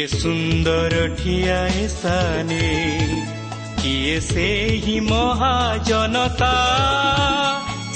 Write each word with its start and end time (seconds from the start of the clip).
କିଏ 0.00 0.08
ସୁନ୍ଦର 0.10 1.00
ଠିଆ 1.16 1.56
ସ୍ଥାନେ 1.92 2.68
କିଏ 3.80 4.14
ସେହି 4.26 4.94
ମହାଜନତା 5.08 6.52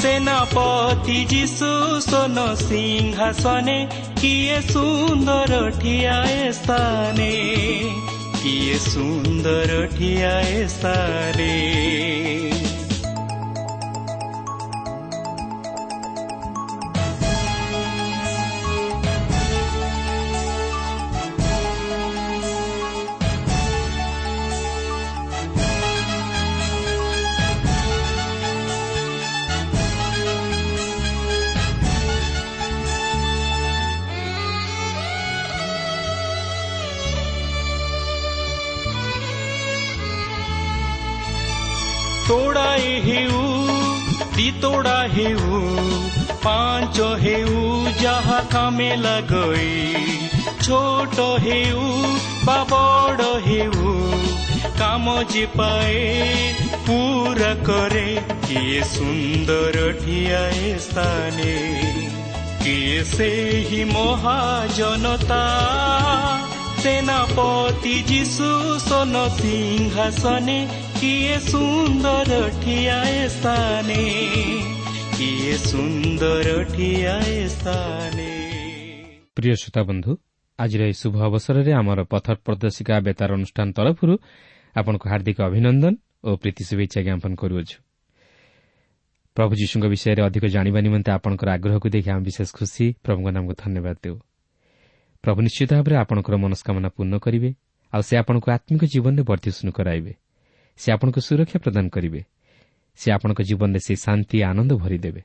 ସେନାପତି 0.03 1.17
ଯୀଶୁ 1.33 1.71
ସୋନ 2.09 2.45
ସିଂହାସନେ 2.65 3.79
କିଏ 4.21 4.59
ସୁନ୍ଦର 4.69 5.63
ଠିଆ 5.81 6.19
ସ୍ଥାନେ 6.61 7.31
କିଏ 8.37 8.79
ସୁନ୍ଦର 8.91 9.81
ଠିଆ 9.97 10.35
ସ୍ଥାନେ 10.77 11.53
ଦି 44.45 44.51
ତୋଡ଼ା 44.63 44.97
ହେଉ 45.13 45.59
ପାଞ୍ଚ 46.41 47.05
ହେଉ 47.21 47.61
ଯାହା 48.01 48.41
କାମେ 48.55 48.89
ଲଗଇ 48.97 50.19
ଛୋଟ 50.65 51.29
ହେଉ 51.45 51.87
ବା 52.49 52.57
ବଡ଼ 52.73 53.31
ହେଉ 53.47 53.95
କାମ 54.81 55.17
ଯେ 55.33 55.47
ପାଏ 55.55 56.05
ପୁରା 56.85 57.51
କରେ 57.65 58.05
କିଏ 58.45 58.85
ସୁନ୍ଦର 58.93 59.89
ଠିଆଏ 60.05 60.77
ସ୍ଥାନେ 60.85 61.51
କିଏ 62.61 63.03
ସେହି 63.15 63.83
ମହାଜନତା 63.95 65.43
ସେନାପତି 66.83 67.99
ଯୀଶୁ 68.09 68.55
ସୋନ 68.89 69.29
ସିଂହାସନେ 69.37 70.59
କିଏ 71.01 71.37
ସୁନ୍ଦର 71.51 72.31
ଠିଆଏ 72.63 73.21
ସ୍ଥାନେ 73.29 74.03
କିଏ 75.17 75.55
ସୁନ୍ଦର 75.71 76.49
ଠିଆଏ 76.75 77.39
ସ୍ଥାନେ 77.49 78.31
ପ୍ରିୟ 79.37 79.55
ଶ୍ରୋତା 79.61 79.83
ବନ୍ଧୁ 79.91 80.13
ଆଜିର 80.59 80.83
ଏହି 80.89 80.97
ଶୁଭ 81.03 81.15
ଅବସରରେ 81.29 81.73
ଆମର 81.81 82.01
ପଥ 82.13 82.27
ପ୍ରଦର୍ଶିକା 82.47 82.95
ବେତାର 83.07 83.31
ଅନୁଷ୍ଠାନ 83.39 83.69
ତରଫରୁ 83.79 84.15
ଆପଣଙ୍କୁ 84.77 85.07
ହାର୍ଦ୍ଦିକ 85.13 85.39
ଅଭିନନ୍ଦନ 85.49 85.95
ଓ 86.25 86.31
ପ୍ରୀତି 86.43 86.63
ଶୁଭେଚ୍ଛା 86.69 87.01
ଜ୍ଞାପନ 87.07 87.33
କରୁଅଛୁ। 87.43 87.77
ପ୍ରଭୁ 89.37 89.53
ଯୀଶୁଙ୍କ 89.61 89.85
ବିଷୟରେ 89.95 90.21
ଅଧିକ 90.29 90.45
ଜାଣିବା 90.55 90.79
ନିମନ୍ତେ 90.87 91.11
ଆପଣଙ୍କର 91.17 91.49
ଆଗ୍ରହକୁ 91.57 91.89
ଦେଖି 91.95 92.09
ଆମେ 92.15 92.23
ବିଶେଷ 92.29 92.49
ଖୁସି 92.59 92.85
ପ୍ରଭୁଙ୍କ 93.05 93.29
ନାମକୁ 93.37 93.55
ଧନ୍ୟବାଦ 93.63 93.97
ଦେଉ। 94.05 94.17
ପ୍ରଭୁ 95.25 95.39
ନିଶ୍ଚିତ 95.47 95.71
ଭାବରେ 95.79 95.95
ଆପଣଙ୍କର 96.03 96.35
ମନସ୍କାମନା 96.45 96.89
ପୂର୍ଣ୍ଣ 96.97 97.15
କରିବେ 97.25 97.51
ଆଉ 97.93 98.03
ସେ 98.09 98.15
ଆପଣଙ୍କୁ 98.23 98.49
ଆତ୍ମିକ 98.57 98.83
ଜୀବନରେ 98.93 99.23
ବର୍ଦ୍ଧିଷ୍ଣୁ 99.31 99.71
କରାଇବେ। 99.79 100.13
ସେ 100.77 100.89
ଆପଣଙ୍କୁ 100.93 101.21
ସୁରକ୍ଷା 101.21 101.59
ପ୍ରଦାନ 101.59 101.89
କରିବେ। 101.89 102.21
ସେ 102.99 103.09
ଆପଣଙ୍କ 103.13 103.41
ଜୀବନରେ 103.43 103.81
ସେ 103.87 103.95
ଶାନ୍ତି 103.97 104.37
ଆନନ୍ଦ 104.43 104.73
ଭରିଦେବେ। 104.75 105.23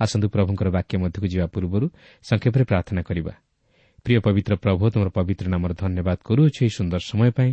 ଆସନ୍ତୁ 0.00 0.26
ପ୍ରଭୁଙ୍କର 0.28 0.68
ବାକ୍ୟ 0.70 0.94
ମଧ୍ୟକୁ 0.98 1.26
ଯିବା 1.26 1.46
ପୂର୍ବରୁ 1.46 1.86
ସଂକ୍ଷେପରେ 2.22 2.64
ପ୍ରାର୍ଥନା 2.64 3.02
କରିବା। 3.02 3.34
ପ୍ରିୟ 4.04 4.18
ପବିତ୍ର 4.20 4.52
ପ୍ରଭୁ 4.56 4.84
ତୁମର 4.90 5.08
ପବିତ୍ର 5.08 5.46
ନାମର 5.48 5.72
ଧନ୍ୟବାଦ 5.74 6.18
କରୁଅଛୁ 6.24 6.58
ଏହି 6.64 6.72
ସୁନ୍ଦର 6.78 7.00
ସମୟ 7.10 7.30
ପାଇଁ 7.30 7.50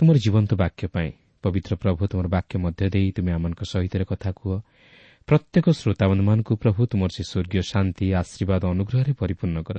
ତୁମର 0.00 0.16
ଜୀବନ୍ତ 0.24 0.50
ବାକ୍ୟ 0.54 0.84
ପାଇଁ। 0.88 1.10
ପବିତ୍ର 1.42 1.72
ପ୍ରଭୁ 1.76 2.02
ତୁମର 2.06 2.26
ବାକ୍ୟ 2.28 2.54
ମଧ୍ୟ 2.58 2.84
ଦେଇ 2.90 3.08
ତୁମେ 3.16 3.30
ଆମମାନଙ୍କ 3.32 3.62
ସହିତ 3.62 3.94
କଥା 4.10 4.30
କୁହ। 4.32 4.52
ପ୍ରତ୍ୟେକ 5.28 5.66
ଶ୍ରୋତାବନ୍ଧୁମାନଙ୍କୁ 5.70 6.52
ପ୍ରଭୁ 6.56 6.80
ତୁମର 6.90 7.10
ସେ 7.16 7.22
ସ୍ୱର୍ଗୀୟ 7.22 7.62
ଶାନ୍ତି 7.62 8.04
ଆଶୀର୍ବାଦ 8.12 8.62
ଅନୁଗ୍ରହରେ 8.74 9.12
ପରିପୂର୍ଣ୍ଣ 9.12 9.58
କର। 9.62 9.78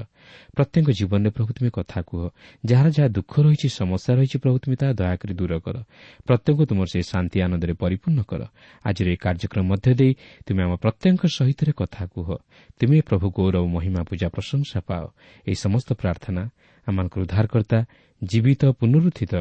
ପ୍ରତ୍ୟେକ 0.56 0.88
ଜୀବନରେ 1.00 1.30
ପ୍ରଭୁ 1.36 1.50
ତୁମେ 1.54 1.70
କଥା 1.70 2.00
କୁହ। 2.02 2.22
ଯାହାର 2.66 2.88
ଯାହା 2.96 3.10
ଦୁଃଖ 3.18 3.34
ରହିଛି 3.46 3.68
ସମସ୍ୟା 3.80 4.12
ରହିଛି 4.18 4.38
ପ୍ରଭୁ 4.44 4.58
ତୁମେ 4.64 4.76
ତାହା 4.76 4.94
ଦୟାକରି 4.94 5.34
ଦୂର 5.34 5.54
କର। 5.60 5.76
ପ୍ରତ୍ୟେକ 6.28 6.58
ତୁମର 6.70 6.88
ସେ 6.88 7.00
ଶାନ୍ତି 7.04 7.38
ଆନନ୍ଦରେ 7.46 7.74
ପରିପୂର୍ଣ୍ଣ 7.74 8.20
କର। 8.24 8.42
ଆଜିର 8.86 9.08
ଏହି 9.10 9.20
କାର୍ଯ୍ୟକ୍ରମ 9.26 9.64
ମଧ୍ୟ 9.68 9.92
ଦେଇ 10.00 10.12
ତୁମେ 10.46 10.62
ଆମ 10.64 10.74
ପ୍ରତ୍ୟେକଙ୍କ 10.84 11.24
ସହିତ 11.38 11.60
କଥା 11.76 12.04
କୁହ। 12.06 12.28
ତୁମେ 12.80 12.98
ପ୍ରଭୁ 13.10 13.28
ଗୌରବ 13.38 13.66
ମହିମା 13.68 14.02
ପୂଜା 14.10 14.28
ପ୍ରଶଂସା 14.36 14.80
ପାଅ। 14.88 15.04
ଏହି 15.48 15.58
ସମସ୍ତ 15.66 15.90
ପ୍ରାର୍ଥନା 15.94 16.44
ଆମମାନଙ୍କର 16.88 17.20
ଉଦ୍ଧାରକର୍ତ୍ତା 17.26 17.80
ଜୀବିତ 18.22 18.62
ପୁନରୁତ୍ଥିତ 18.80 19.34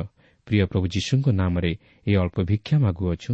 ପ୍ରିୟ 0.47 0.65
ପ୍ରଭୁ 0.67 0.87
ଯୀଶୁଙ୍କ 0.95 1.27
ନାମରେ 1.31 1.73
ଏହି 2.07 2.17
ଅଳ୍ପ 2.17 2.37
ଭିକ୍ଷା 2.51 2.77
ମାଗୁଅଛୁ। 2.79 3.33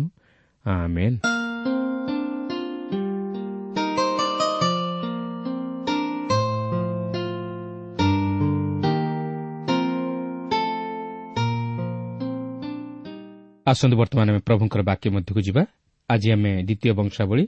ଆସନ୍ତୁ 13.71 13.95
ବର୍ତ୍ତମାନ 14.01 14.27
ଆମେ 14.33 14.41
ପ୍ରଭୁଙ୍କର 14.49 14.81
ବାକ୍ୟ 14.91 15.07
ମଧ୍ୟକୁ 15.17 15.41
ଯିବା। 15.49 15.63
ଆଜି 16.09 16.29
ଆମେ 16.35 16.53
ଦ୍ୱିତୀୟ 16.69 16.93
ବଂଶାବଳୀ 16.99 17.45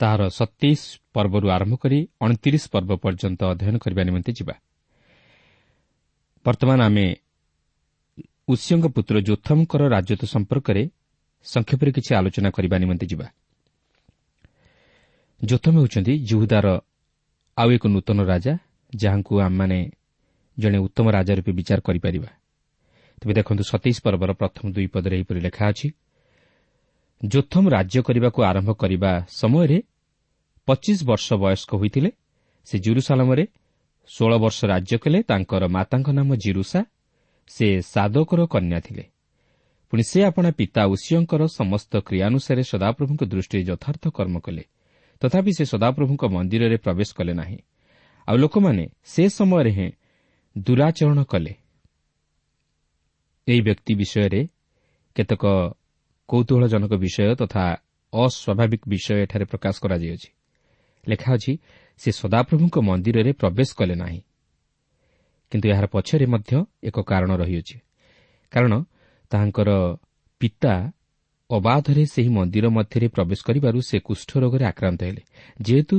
ତାହାର 0.00 0.22
ସତେଇଶ 0.38 0.80
ପର୍ବରୁ 1.14 1.46
ଆରମ୍ଭ 1.56 1.74
କରି 1.82 1.98
ଅଣତିରିଶ 2.24 2.64
ପର୍ବ 2.74 2.90
ପର୍ଯ୍ୟନ୍ତ 3.04 3.40
ଅଧ୍ୟୟନ 3.52 3.76
କରିବା 3.84 4.02
ନିମନ୍ତେ 4.08 4.32
ଯିବା। 4.38 4.54
ବର୍ତ୍ତମାନ 6.44 6.78
ଆମେ 6.88 7.06
ଉଷିୟଙ୍କ 8.48 8.86
ପୁତ୍ର 8.96 9.14
ଯୋଥମଙ୍କର 9.28 9.82
ରାଜତ୍ୱ 9.94 10.30
ସମ୍ପର୍କରେ 10.34 10.82
ସଂକ୍ଷେପରେ 11.46 11.90
କିଛି 11.96 12.10
ଆଲୋଚନା 12.18 12.50
କରିବା 12.56 12.76
ନିମନ୍ତେ 12.82 13.06
ଯିବା। 13.12 13.26
ଯୋଥମ 15.40 15.74
ହେଉଛନ୍ତି 15.80 16.12
ଜୁହୁଦାର 16.28 16.66
ଆଉ 17.56 17.68
ଏକ 17.76 17.84
ନୂତନ 17.94 18.18
ରାଜା 18.32 18.52
ଯାହାଙ୍କୁ 18.92 19.34
ଆମମାନେ 19.40 19.78
ଜଣେ 20.58 20.78
ଉତ୍ତମ 20.86 21.06
ରାଜା 21.16 21.32
ରୂପେ 21.38 21.52
ବିଚାର 21.52 21.80
କରିପାରିବା। 21.80 22.30
ତେବେ 23.20 23.32
ଦେଖନ୍ତୁ 23.34 23.64
ସତେଇଶ 23.64 23.98
ପର୍ବର 24.04 24.30
ପ୍ରଥମ 24.32 24.64
ଦୁଇ 24.72 24.86
ପଦରେ 24.86 25.14
ଏହିପରି 25.16 25.40
ଲେଖା 25.40 25.64
ଅଛି 25.68 25.88
ଯୋଥମ 27.24 27.64
ରାଜ୍ୟ 27.68 28.02
କରିବାକୁ 28.02 28.38
ଆରମ୍ଭ 28.42 28.70
କରିବା 28.72 29.12
ସମୟରେ 29.28 29.78
ପଚିଶ 30.68 30.98
ବର୍ଷ 31.04 31.26
ବୟସ୍କ 31.34 31.70
ହୋଇଥିଲେ। 31.74 32.10
ସେ 32.64 32.76
ଜୁରୁସାଲାମରେ 32.78 33.44
ଷୋଳ 34.08 34.32
ବର୍ଷ 34.38 34.58
ରାଜ୍ୟ 34.64 34.96
କଲେ। 34.98 35.18
ତାଙ୍କର 35.22 35.62
ମାତାଙ୍କ 35.68 36.08
ନାମ 36.10 36.34
ଜିରୁସା। 36.34 36.80
ସେ 37.48 37.66
ସାଦକର 37.82 38.40
କନ୍ୟା 38.46 38.80
ଥିଲେ। 38.80 39.04
ପୁଣି 39.90 40.02
ସେ 40.02 40.18
ଆପଣା 40.24 40.50
ପିତା 40.50 40.82
ଉଷିୟଙ୍କର 40.86 41.42
ସମସ୍ତ 41.58 41.92
କ୍ରିୟାନୁସାରେ 41.98 42.62
ସଦାପ୍ରଭୁଙ୍କ 42.62 43.22
ଦୃଷ୍ଟିରେ 43.24 43.62
ଯଥାର୍ଥ 43.64 44.04
କର୍ମ 44.08 44.36
କଲେ। 44.38 44.64
ତଥାପି 45.20 45.52
ସେ 45.58 45.64
ସଦାପ୍ରଭୁଙ୍କ 45.64 46.22
ମନ୍ଦିରରେ 46.24 46.76
ପ୍ରବେଶ 46.76 47.08
କଲେ 47.14 47.32
ନାହିଁ। 47.34 47.58
ଆଉ 48.28 48.36
ଲୋକମାନେ 48.36 48.84
ସେ 49.04 49.22
ସମୟରେ 49.28 49.70
ହିଁ 49.70 49.88
ଦୂରାଚରଣ 50.58 51.18
କଲେ। 51.24 51.52
ଏହି 53.48 53.60
ବ୍ୟକ୍ତି 53.60 53.92
ବିଷୟରେ 53.94 54.40
କେତେକ 55.16 55.44
କୌତୁହଳଜନକ 56.28 56.92
ବିଷୟ 56.94 57.34
ତଥା 57.34 57.64
ଅସ୍ୱାଭାବିକ 58.12 58.82
ବିଷୟ 58.88 59.14
ଏଠାରେ 59.24 59.44
ପ୍ରକାଶ 59.44 59.74
କରାଯାଇଅଛି 59.80 60.28
ଲେଖା 61.08 61.28
ଅଛି 61.34 61.52
ସେ 62.00 62.10
ସଦାପ୍ରଭୁଙ୍କ 62.12 62.76
ମନ୍ଦିରରେ 62.80 63.32
ପ୍ରବେଶ 63.32 63.68
କଲେ 63.74 63.94
ନାହିଁ 63.94 64.20
କିନ୍ତୁ 65.52 65.66
ଏହାର 65.68 65.86
ପଛରେ 65.86 66.26
ମଧ୍ୟ 66.26 66.52
ଏକ 66.82 66.96
କାରଣ 67.02 67.30
ରହିଅଛି 67.36 67.76
କାରଣ 68.52 68.72
ତାହାଙ୍କର 69.30 69.70
ପିତା 70.40 70.74
ଅବାଧରେ 71.50 72.04
ସେହି 72.06 72.28
ମନ୍ଦିର 72.28 72.66
ମଧ୍ୟରେ 72.68 73.08
ପ୍ରବେଶ 73.08 73.40
କରିବାରୁ 73.44 73.78
ସେ 73.80 73.96
କୁଷ୍ଠ 73.98 74.30
ରୋଗରେ 74.38 74.64
ଆକ୍ରାନ୍ତ 74.64 75.00
ହେଲେ 75.02 75.22
ଯେହେତୁ 75.60 75.96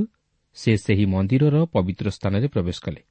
ସେ 0.57 0.71
ସେହି 0.77 1.05
ମନ୍ଦିରର 1.05 1.57
ପବିତ୍ର 1.65 2.07
ସ୍ଥାନରେ 2.09 2.47
ପ୍ରବେଶ 2.47 2.77
କଲେ। 2.85 3.01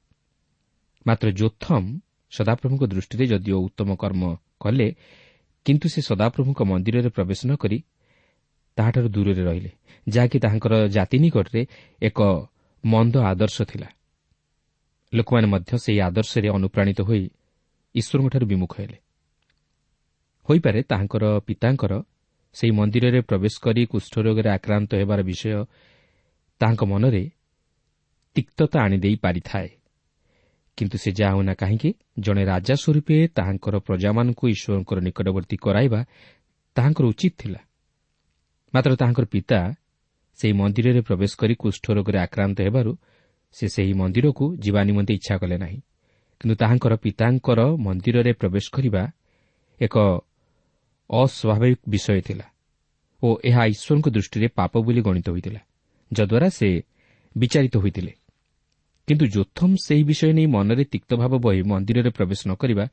ମାତ୍ର 1.05 1.27
ଯୋଥମ୍ 1.31 1.87
ସଦାପ୍ରଭୁଙ୍କ 2.31 2.83
ଦୃଷ୍ଟିରେ 2.83 3.25
ଯଦିଓ 3.27 3.57
ଉତ୍ତମ 3.59 3.89
କର୍ମ 3.95 4.23
କଲେ 4.59 4.87
କିନ୍ତୁ 5.65 5.87
ସେ 5.89 6.01
ସଦାପ୍ରଭୁଙ୍କ 6.01 6.59
ମନ୍ଦିରରେ 6.61 7.09
ପ୍ରବେଶ 7.09 7.39
ନ 7.45 7.51
କରି 7.55 7.77
ତାହାଠାରୁ 8.77 9.07
ଦୂରରେ 9.09 9.43
ରହିଲେ 9.43 9.71
ଯାହାକି 10.07 10.37
ତାହାଙ୍କର 10.39 10.73
ଜାତି 10.87 11.17
ନିକଟରେ 11.19 11.61
ଏକ 12.01 12.19
ମନ୍ଦ 12.83 13.15
ଆଦର୍ଶ 13.31 13.57
ଥିଲା। 13.61 13.89
ଲୋକମାନେ 15.13 15.47
ମଧ୍ୟ 15.47 15.71
ସେହି 15.77 15.99
ଆଦର୍ଶରେ 15.99 16.47
ଅନୁପ୍ରାଣିତ 16.49 16.99
ହୋଇ 17.01 17.23
ଈଶ୍ୱରଙ୍କଠାରୁ 17.95 18.45
ବିମୁଖ 18.45 18.73
ହେଲେ। 18.79 18.97
ହୋଇପାରେ 20.47 20.79
ତାହାଙ୍କର 20.83 21.23
ପିତାଙ୍କର 21.39 21.93
ସେହି 22.55 22.71
ମନ୍ଦିରରେ 22.71 23.19
ପ୍ରବେଶ 23.21 23.55
କରି 23.61 23.81
କୁଷ୍ଠରୋଗରେ 23.85 24.49
ଆକ୍ରାନ୍ତ 24.49 24.91
ହେବାର 24.95 25.19
ବିଷୟ 25.21 25.65
ତାହାଙ୍କ 26.61 26.81
ମନରେ 26.83 27.23
ତିକ୍ତତା 28.35 28.77
ଆଣିଦେଇ 28.81 29.15
ପାରିଥାଏ। 29.15 29.69
କିନ୍ତୁ 30.79 30.97
ସେ 31.03 31.09
ଯାହା 31.11 31.31
ହେଉନା 31.35 31.53
କାହିଁକି 31.61 31.89
ଜଣେ 32.25 32.43
ରାଜା 32.51 32.75
ସ୍ୱରୂପେ 32.75 33.17
ତାହାଙ୍କର 33.37 33.75
ପ୍ରଜାମାନଙ୍କୁ 33.87 34.43
ଈଶ୍ୱରଙ୍କର 34.55 34.97
ନିକଟବର୍ତ୍ତୀ 35.07 35.57
କରାଇବା 35.65 35.99
ତାହାଙ୍କର 36.75 37.05
ଉଚିତ 37.11 37.33
ଥିଲା। 37.41 37.59
ମାତ୍ର 38.73 38.91
ତାହାଙ୍କର 39.01 39.25
ପିତା 39.33 39.59
ସେହି 40.39 40.53
ମନ୍ଦିରରେ 40.61 41.01
ପ୍ରବେଶ 41.01 41.31
କରି 41.41 41.53
କୁଷ୍ଠରୋଗରେ 41.61 42.17
ଆକ୍ରାନ୍ତ 42.25 42.57
ହେବାରୁ 42.67 42.91
ସେ 43.55 43.65
ସେହି 43.75 43.93
ମନ୍ଦିରକୁ 44.01 44.45
ଯିବା 44.63 44.81
ନିମନ୍ତେ 44.89 45.13
ଇଚ୍ଛା 45.19 45.35
କଲେ 45.41 45.57
ନାହିଁ। 45.63 45.79
କିନ୍ତୁ 46.41 46.55
ତାହାଙ୍କର 46.61 46.93
ପିତାଙ୍କର 47.03 47.59
ମନ୍ଦିରରେ 47.85 48.31
ପ୍ରବେଶ 48.41 48.65
କରିବା 48.75 49.03
ଏକ 49.81 49.95
ଅସ୍ୱାଭାବିକ 51.09 51.79
ବିଷୟ 51.89 52.21
ଥିଲା 52.27 52.45
ଓ 53.21 53.27
ଏହା 53.49 53.63
ଈଶ୍ୱରଙ୍କ 53.73 54.07
ଦୃଷ୍ଟିରେ 54.15 54.47
ପାପ 54.59 54.73
ବୋଲି 54.85 55.01
ଗଣିତ 55.01 55.27
ହୋଇଥିଲା 55.29 55.61
ଯଦ୍ୱାରା 56.11 56.49
ସେ 56.49 56.69
ବିଚାରିତ 57.35 57.75
ହୋଇଥିଲେ। 57.77 58.11
କିନ୍ତୁ 59.09 59.25
ଯୋଥମ୍ 59.25 59.75
ସେହି 59.85 60.03
ବିଷୟ 60.03 60.31
ନେଇ 60.37 60.45
ମନରେ 60.45 60.83
ତିକ୍ତଭାବ 60.85 61.33
ବହି 61.41 61.61
ମନ୍ଦିରରେ 61.61 62.09
ପ୍ରବେଶ 62.09 62.41
ନ 62.47 62.53
କରିବା 62.61 62.85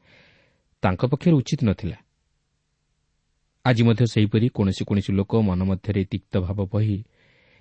ତାଙ୍କ 0.83 1.03
ପକ୍ଷରେ 1.13 1.35
ଉଚିତ 1.37 1.61
ନଥିଲା। 1.69 1.97
ଆଜି 3.65 3.83
ମଧ୍ୟ 3.83 4.05
ସେହିପରି 4.07 4.47
କୌଣସି 4.49 4.83
କୌଣସି 4.89 5.11
ଲୋକ 5.13 5.33
ମନ 5.49 5.61
ମଧ୍ୟରେ 5.63 6.03
ତିକ୍ତଭାବ 6.05 6.59
ବହି 6.73 6.97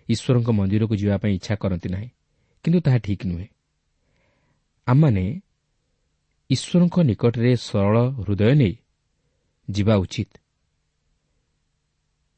ଈଶ୍ୱରଙ୍କ 0.09 0.49
ମନ୍ଦିରକୁ 0.49 0.93
ଯିବା 0.95 1.15
ପାଇଁ 1.17 1.33
ଇଚ୍ଛା 1.33 1.55
କରନ୍ତି 1.55 1.89
ନାହିଁ 1.89 2.09
କିନ୍ତୁ 2.63 2.79
ତାହା 2.79 2.97
ଠିକ୍ 2.97 3.23
ନୁହେଁ। 3.25 3.47
ଆମମାନେ 4.87 5.25
ଈଶ୍ୱରଙ୍କ 6.49 6.95
ନିକଟରେ 6.99 7.51
ସରଳ 7.67 7.95
ହୃଦୟ 8.17 8.53
ନେଇ 8.55 8.75
ଯିବା 9.67 9.95
ଉଚିତ। 9.95 10.31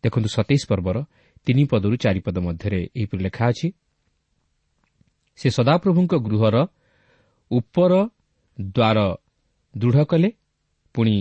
ଦେଖନ୍ତୁ 0.03 0.29
ସତେଇଶ 0.29 0.63
ପର୍ବର 0.67 0.97
ତିନି 1.45 1.63
ପଦରୁ 1.65 1.95
ଚାରିପଦ 1.95 2.37
ମଧ୍ୟରେ 2.39 2.79
ଏହିପରି 2.95 3.21
ଲେଖା 3.23 3.43
ଅଛି 3.47 3.67
ସେ 5.39 5.47
ସଦାପ୍ରଭୁଙ୍କ 5.49 6.13
ଗୃହର 6.25 6.55
ଉପର 7.51 7.93
ଦ୍ୱାର 8.57 8.97
ଦୃଢ଼ 9.75 10.03
କଲେ। 10.05 10.29
ପୁଣି 10.95 11.17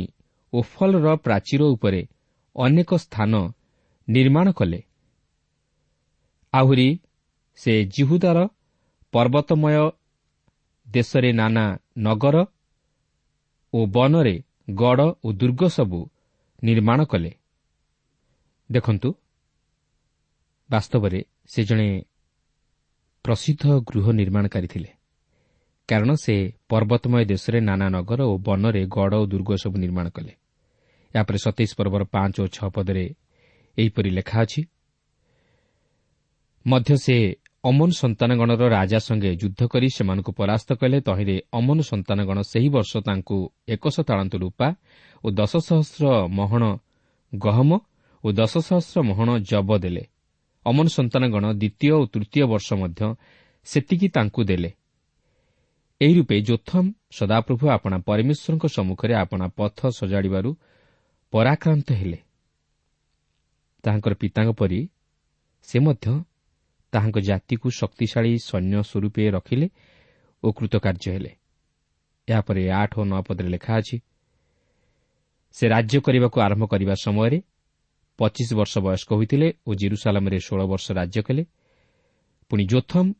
ଓଫଲର 0.52 1.06
ପ୍ରାଚୀର 1.16 1.62
ଉପରେ 1.74 2.00
ଅନେକ 2.56 2.90
ସ୍ଥାନ 2.96 3.32
ନିର୍ମାଣ 4.08 4.46
କଲେ। 4.52 4.80
ଆହୁରି 6.52 6.88
ସେ 7.58 7.72
ଜିହୁଦାର 7.94 8.38
ପର୍ବତମୟ 9.12 9.76
ଦେଶରେ 10.86 11.30
ନାନା 11.32 11.64
ନଗର 11.98 12.36
ଓ 13.72 13.78
ବନରେ 13.86 14.34
ଗଡ଼ 14.74 15.06
ଓ 15.24 15.28
ଦୁର୍ଗ 15.32 15.62
ସବୁ 15.68 16.00
ନିର୍ମାଣ 16.62 16.98
କଲେ। 17.04 17.32
ଦେଖନ୍ତୁ 18.70 19.08
ବାସ୍ତବରେ 20.70 21.20
ସେ 21.46 21.60
ଜଣେ 21.64 21.88
ପ୍ରସିଦ୍ଧ 23.26 23.64
ଗୃହ 23.88 24.06
ନିର୍ମାଣକାରୀ 24.12 24.66
ଥିଲେ। 24.66 24.90
କାରଣ 25.88 26.10
ସେ 26.14 26.34
ପର୍ବତମୟ 26.70 27.24
ଦେଶରେ 27.24 27.58
ନାନା 27.60 27.86
ନଗର 27.88 28.20
ଓ 28.22 28.34
ବନରେ 28.38 28.82
ଗଡ଼ 28.86 29.14
ଓ 29.22 29.24
ଦୁର୍ଗ 29.26 29.50
ସବୁ 29.62 29.76
ନିର୍ମାଣ 29.78 30.06
କଲେ। 30.08 30.32
ଏହାପରେ 31.14 31.38
ସତେଇଶ 31.38 31.70
ପର୍ବର 31.78 32.02
ପାଞ୍ଚ 32.14 32.36
ଓ 32.40 32.46
ଛଅ 32.46 32.68
ପଦରେ 32.74 33.04
ଏହିପରି 33.78 34.10
ଲେଖା 34.10 34.38
ଅଛି। 34.42 34.60
ମଧ୍ୟ 36.66 36.96
ସେ 36.96 37.16
ଅମନ 37.64 37.90
ସନ୍ତାନଗଣର 38.02 38.62
ରାଜା 38.68 38.98
ସଙ୍ଗେ 38.98 39.30
ଯୁଦ୍ଧ 39.42 39.60
କରି 39.72 39.88
ସେମାନଙ୍କୁ 39.96 40.32
ପରାସ୍ତ 40.32 40.70
କଲେ। 40.80 40.98
ତହିଁରେ 41.00 41.36
ଅମନ 41.52 41.78
ସନ୍ତାନଗଣ 41.82 42.38
ସେହି 42.42 42.68
ବର୍ଷ 42.68 42.92
ତାଙ୍କୁ 43.06 43.36
ଏକଶ 43.74 43.96
ତାଳନ୍ତ 44.08 44.34
ରୂପା 44.36 44.68
ଓ 45.24 45.26
ଦଶ 45.30 45.52
ସହସ୍ର 45.68 46.04
ମହଣ 46.38 46.62
ଗହମ 47.34 47.70
ଓ 48.24 48.26
ଦଶ 48.32 48.54
ସହସ୍ର 48.58 48.96
ମହଣ 49.02 49.28
ଜବ 49.50 49.70
ଦେଲେ। 49.78 50.04
ଅମନ 50.66 50.86
ସନ୍ତାନଗଣ 50.88 51.44
ଦ୍ୱିତୀୟ 51.52 51.90
ଓ 51.92 52.00
ତୃତୀୟ 52.06 52.42
ବର୍ଷ 52.52 52.68
ମଧ୍ୟ 52.72 53.02
ସେତିକି 53.66 54.08
ତାଙ୍କୁ 54.08 54.40
ଦେଲେ। 54.44 54.70
ଏହି 56.00 56.14
ରୂପେ 56.14 56.36
ଯୋଥମ୍ 56.40 56.88
ସଦାପ୍ରଭୁ 57.10 57.64
ଆପଣା 57.68 57.96
ପରମେଶ୍ୱରଙ୍କ 58.08 58.64
ସମ୍ମୁଖରେ 58.66 59.14
ଆପଣା 59.14 59.46
ପଥ 59.58 59.78
ସଜାଡ଼ିବାରୁ 59.98 60.50
ପରାକ୍ରାନ୍ତ 61.32 61.88
ହେଲେ। 61.92 62.18
ତାହାଙ୍କର 63.84 64.12
ପିତାଙ୍କ 64.14 64.50
ପରି 64.52 64.80
ସେ 65.68 65.76
ମଧ୍ୟ 65.78 66.06
ତାହାଙ୍କ 66.92 67.16
ଜାତିକୁ 67.18 67.66
ଶକ୍ତିଶାଳୀ 67.70 68.32
ସୈନ୍ୟ 68.48 68.76
ସ୍ୱରୂପେ 68.82 69.22
ରଖିଲେ 69.30 69.66
ଓ 70.42 70.46
କୃତକାର୍ଯ୍ୟ 70.52 71.08
ହେଲେ। 71.12 71.32
ଏହାପରେ 72.28 72.62
ଆଠ 72.72 72.92
ଓ 73.00 73.02
ନଅ 73.04 73.20
ପଦରେ 73.26 73.48
ଲେଖା 73.48 73.72
ଅଛି 73.80 73.96
ସେ 75.54 75.64
ରାଜ୍ୟ 75.68 75.98
କରିବାକୁ 76.00 76.36
ଆରମ୍ଭ 76.40 76.64
କରିବା 76.66 76.94
ସମୟରେ 77.04 77.38
ପଚିଶ 78.18 78.48
ବର୍ଷ 78.54 78.74
ବୟସ୍କ 78.78 79.10
ହୋଇଥିଲେ 79.12 79.48
ଓ 79.66 79.70
ଜିରୁସାଲାମରେ 79.74 80.38
ଷୋହଳ 80.38 80.62
ବର୍ଷ 80.66 80.86
ରାଜ୍ୟ 80.92 81.20
କଲେ। 81.22 81.42
ପୁଣି 82.50 82.64
ଯୋଥମ୍ 82.66 83.10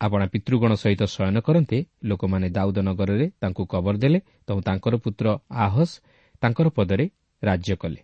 ଆପଣା 0.00 0.26
ପିତୃଗଣ 0.26 0.72
ସହିତ 0.74 1.02
ଶୟନ 1.06 1.36
କରନ୍ତେ 1.40 1.78
ଲୋକମାନେ 2.04 2.48
ଦାଉଦ 2.50 2.78
ନଗରରେ 2.78 3.26
ତାଙ୍କୁ 3.40 3.62
କବର 3.66 3.94
ଦେଲେ 3.96 4.18
ତେଣୁ 4.46 4.60
ତାଙ୍କର 4.60 4.94
ପୁତ୍ର 4.96 5.26
ଆହସ୍ 5.50 5.94
ତାଙ୍କର 6.42 6.66
ପଦରେ 6.68 7.06
ରାଜ୍ୟ 7.42 7.74
କଲେ। 7.76 8.00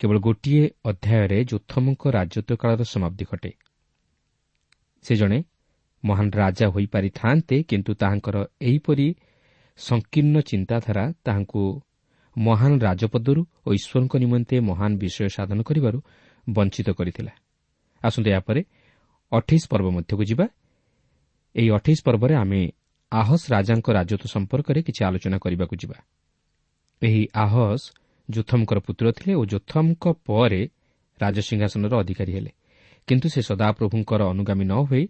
କେବଳ 0.00 0.16
ଗୋଟିଏ 0.18 0.64
ଅଧ୍ୟାୟରେ 0.84 1.38
ଯୋଥମଙ୍କ 1.44 2.02
ରାଜତ୍ୱ 2.10 2.56
କାଳର 2.56 2.82
ସମାପ୍ତି 2.84 3.24
ଘଟେ। 3.30 3.50
ସେ 5.04 5.14
ଜଣେ 5.16 5.38
ମହାନ 6.04 6.28
ରାଜା 6.34 6.66
ହୋଇପାରିଥାନ୍ତେ 6.68 7.56
କିନ୍ତୁ 7.62 7.92
ତାହାଙ୍କର 7.94 8.36
ଏହିପରି 8.60 9.06
ସଂକୀର୍ଣ୍ଣ 9.78 10.36
ଚିନ୍ତାଧାରା 10.40 11.04
ତାହାଙ୍କୁ 11.24 11.62
ମହାନ 12.36 12.78
ରାଜପଦରୁ 12.78 13.46
ଓ 13.66 13.72
ଈଶ୍ୱରଙ୍କ 13.72 14.16
ନିମନ୍ତେ 14.16 14.60
ମହାନ 14.60 14.96
ବିଷୟ 14.96 15.28
ସାଧନ 15.28 15.62
କରିବାରୁ 15.62 15.98
ବଞ୍ଚିତ 16.50 16.90
କରିଥିଲା। 16.90 17.32
ଆସନ୍ତୁ 18.04 18.30
ଏହାପରେ 18.30 18.60
ଅଠେଇଶ 19.32 19.64
ପର୍ବ 19.70 19.86
ମଧ୍ୟକୁ 19.90 20.24
ଯିବା। 20.24 20.46
ଏହି 21.54 21.70
ଅଠେଇଶ 21.70 21.98
ପର୍ବରେ 22.04 22.34
ଆମେ 22.34 22.70
ଆହସ୍ 23.12 23.50
ରାଜାଙ୍କ 23.50 23.90
ରାଜତ୍ୱ 23.90 24.26
ସମ୍ପର୍କରେ 24.26 24.82
କିଛି 24.82 25.04
ଆଲୋଚନା 25.04 25.38
କରିବାକୁ 25.38 25.76
ଯିବା। 25.76 25.96
ଏହି 27.02 27.28
ଆହସ୍ 27.34 27.92
ଯୋଥମଙ୍କର 28.30 28.78
ପୁତ୍ର 28.78 29.12
ଥିଲେ 29.12 29.34
ଓ 29.34 29.44
ଯୋଥମଙ୍କ 29.44 30.04
ପରେ 30.26 30.68
ରାଜସିଂହାସନର 31.20 31.94
ଅଧିକାରୀ 31.98 32.32
ହେଲେ। 32.32 32.50
କିନ୍ତୁ 33.08 33.28
ସେ 33.28 33.40
ସଦାପ୍ରଭୁଙ୍କର 33.42 34.22
ଅନୁଗାମୀ 34.22 34.64
ନ 34.64 34.74
ହୋଇ 34.74 35.08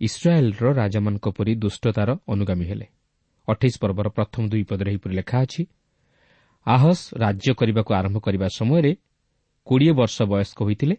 ଇସ୍ରାଏଲ୍ର 0.00 0.72
ରାଜାମାନଙ୍କ 0.72 1.28
ପରି 1.28 1.54
ଦୁଷ୍ଟତାର 1.54 2.16
ଅନୁଗାମୀ 2.28 2.64
ହେଲେ। 2.64 2.86
ଅଠେଇଶ 3.48 3.74
ପର୍ବର 3.80 4.08
ପ୍ରଥମ 4.08 4.48
ଦୁଇ 4.48 4.62
ପଦରେ 4.62 4.90
ଏହିପରି 4.90 5.14
ଲେଖା 5.14 5.38
ଅଛି 5.42 5.66
ଆହସ୍ 6.66 7.14
ରାଜ୍ୟ 7.14 7.54
କରିବାକୁ 7.54 7.94
ଆରମ୍ଭ 7.94 8.18
କରିବା 8.18 8.46
ସମୟରେ 8.46 8.96
କୋଡ଼ିଏ 9.64 9.92
ବର୍ଷ 9.92 10.22
ବୟସ୍କ 10.22 10.62
ହୋଇଥିଲେ 10.62 10.96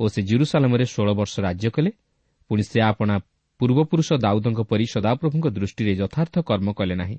ଓ 0.00 0.08
ସେ 0.08 0.22
ଜିରୁସାଲାମରେ 0.22 0.84
ଷୋହଳ 0.84 1.12
ବର୍ଷ 1.12 1.40
ରାଜ୍ୟ 1.40 1.70
କଲେ। 1.70 1.90
ପୁଣି 2.48 2.62
ସେ 2.62 2.80
ଆପଣା 2.80 3.18
ପୂର୍ବପୁରୁଷ 3.58 4.12
ଦାଉଦଙ୍କ 4.12 4.60
ପରି 4.60 4.86
ସଦାପ୍ରଭୁଙ୍କ 4.86 5.46
ଦୃଷ୍ଟିରେ 5.46 5.94
ଯଥାର୍ଥ 5.94 6.38
କର୍ମ 6.38 6.72
କଲେ 6.72 6.94
ନାହିଁ। 6.94 7.18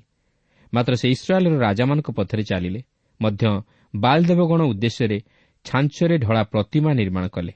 ମାତ୍ର 0.74 0.94
ସେ 0.94 1.10
ଇସ୍ରାଏଲ୍ର 1.10 1.58
ରାଜାମାନଙ୍କ 1.58 2.10
ପଥରେ 2.10 2.42
ଚାଲିଲେ। 2.42 2.82
ମଧ୍ୟ 3.20 3.62
ବାଲଦେବଗଣ 3.96 4.62
ଉଦ୍ଦେଶ୍ୟରେ 4.62 5.18
ଛାଞ୍ଚରେ 5.64 6.18
ଢଳା 6.18 6.42
ପ୍ରତିମା 6.42 6.92
ନିର୍ମାଣ 6.94 7.28
କଲେ। 7.28 7.52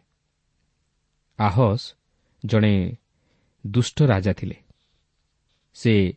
ଆହସ୍ 1.40 1.94
ଜଣେ 2.46 2.96
ଦୁଷ୍ଟ 3.66 4.02
ରାଜା 4.02 4.32
ଥିଲେ। 4.32 4.54
ସେ 5.74 6.12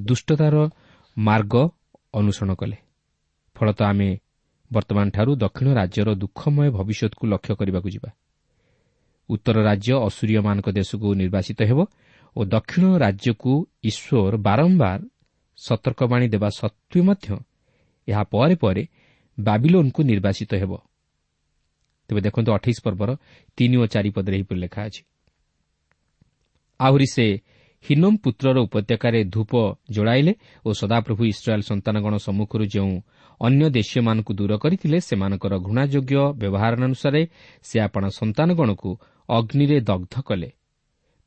ଦୁଷ୍ଟତାର 0.00 0.70
ମାର୍ଗ 1.18 1.68
ଅନୁସରଣ 2.14 2.54
କଲେ। 2.54 2.76
ଫଳତଃ 3.62 3.84
ଆମେ 3.84 4.10
ବର୍ତ୍ତମାନଠାରୁ 4.70 5.32
ଦକ୍ଷିଣ 5.36 5.68
ରାଜ୍ୟର 5.80 6.08
ଦୁଃଖମୟ 6.14 6.68
ଭବିଷ୍ୟତକୁ 6.70 7.24
ଲକ୍ଷ୍ୟ 7.32 7.54
କରିବାକୁ 7.60 7.88
ଯିବା। 7.94 8.10
ଉତ୍ତର 9.28 9.56
ରାଜ୍ୟ 9.62 9.92
ଅସୁରୀୟମାନଙ୍କ 10.08 10.68
ଦେଶକୁ 10.78 11.08
ନିର୍ବାସିତ 11.14 11.60
ହେବ 11.70 11.80
ଓ 12.36 12.40
ଦକ୍ଷିଣ 12.44 12.84
ରାଜ୍ୟକୁ 13.04 13.52
ଈଶ୍ୱର 13.84 14.34
ବାରମ୍ବାର 14.46 15.00
ସତର୍କବାଣୀ 15.58 16.26
ଦେବା 16.34 16.48
ସତ୍ତ୍ୱେ 16.60 17.00
ମଧ୍ୟ 17.08 17.28
ଏହା 18.08 18.22
ପରେ 18.32 18.54
ପରେ 18.54 18.82
ବାବିଲୋନ୍କୁ 19.38 20.00
ନିର୍ବାସିତ 20.02 20.50
ହେବ। 20.54 20.72
ତେବେ 22.08 22.20
ଦେଖନ୍ତୁ 22.20 22.50
ଅଠେଇଶ 22.52 22.78
ପର୍ବର 22.84 23.10
ତିନି 23.58 23.76
ଓ 23.76 23.84
ଚାରି 23.86 24.10
ପଦରେ 24.10 24.34
ଏହିପରି 24.36 24.58
ଲେଖା 24.60 24.80
ଅଛି। 24.88 25.02
ଆହୁରି 26.80 27.06
ସେ 27.14 27.26
ହିନୋମ୍ 27.84 28.16
ପୁତ୍ରର 28.24 28.56
ଉପତ୍ୟକାରେ 28.66 29.20
ଧୂପ 29.24 29.52
ଯୋଡ଼ାଇଲେ 29.90 30.32
ଓ 30.66 30.70
ସଦାପ୍ରଭୁ 30.72 31.22
ଇସ୍ରାଏଲ୍ 31.24 31.64
ସନ୍ତାନଗଣ 31.70 32.14
ସମ୍ମୁଖରୁ 32.16 32.64
ଯେଉଁ 32.66 32.94
ଅନ୍ୟ 33.40 33.64
ଦେଶୀୟମାନଙ୍କୁ 33.70 34.32
ଦୂର 34.34 34.52
କରିଥିଲେ 34.56 34.98
ସେମାନଙ୍କର 35.00 35.54
ଘୃଣାଯୋଗ୍ୟ 35.66 36.16
ବ୍ୟବହାର 36.40 36.72
ଅନୁସାରେ 36.82 37.22
ସେ 37.62 37.76
ଆପଣା 37.80 38.08
ସନ୍ତାନଗଣକୁ 38.18 38.90
ଅଗ୍ନିରେ 39.28 39.78
ଦଗ୍ଧ 39.80 40.14
କଲେ। 40.20 40.50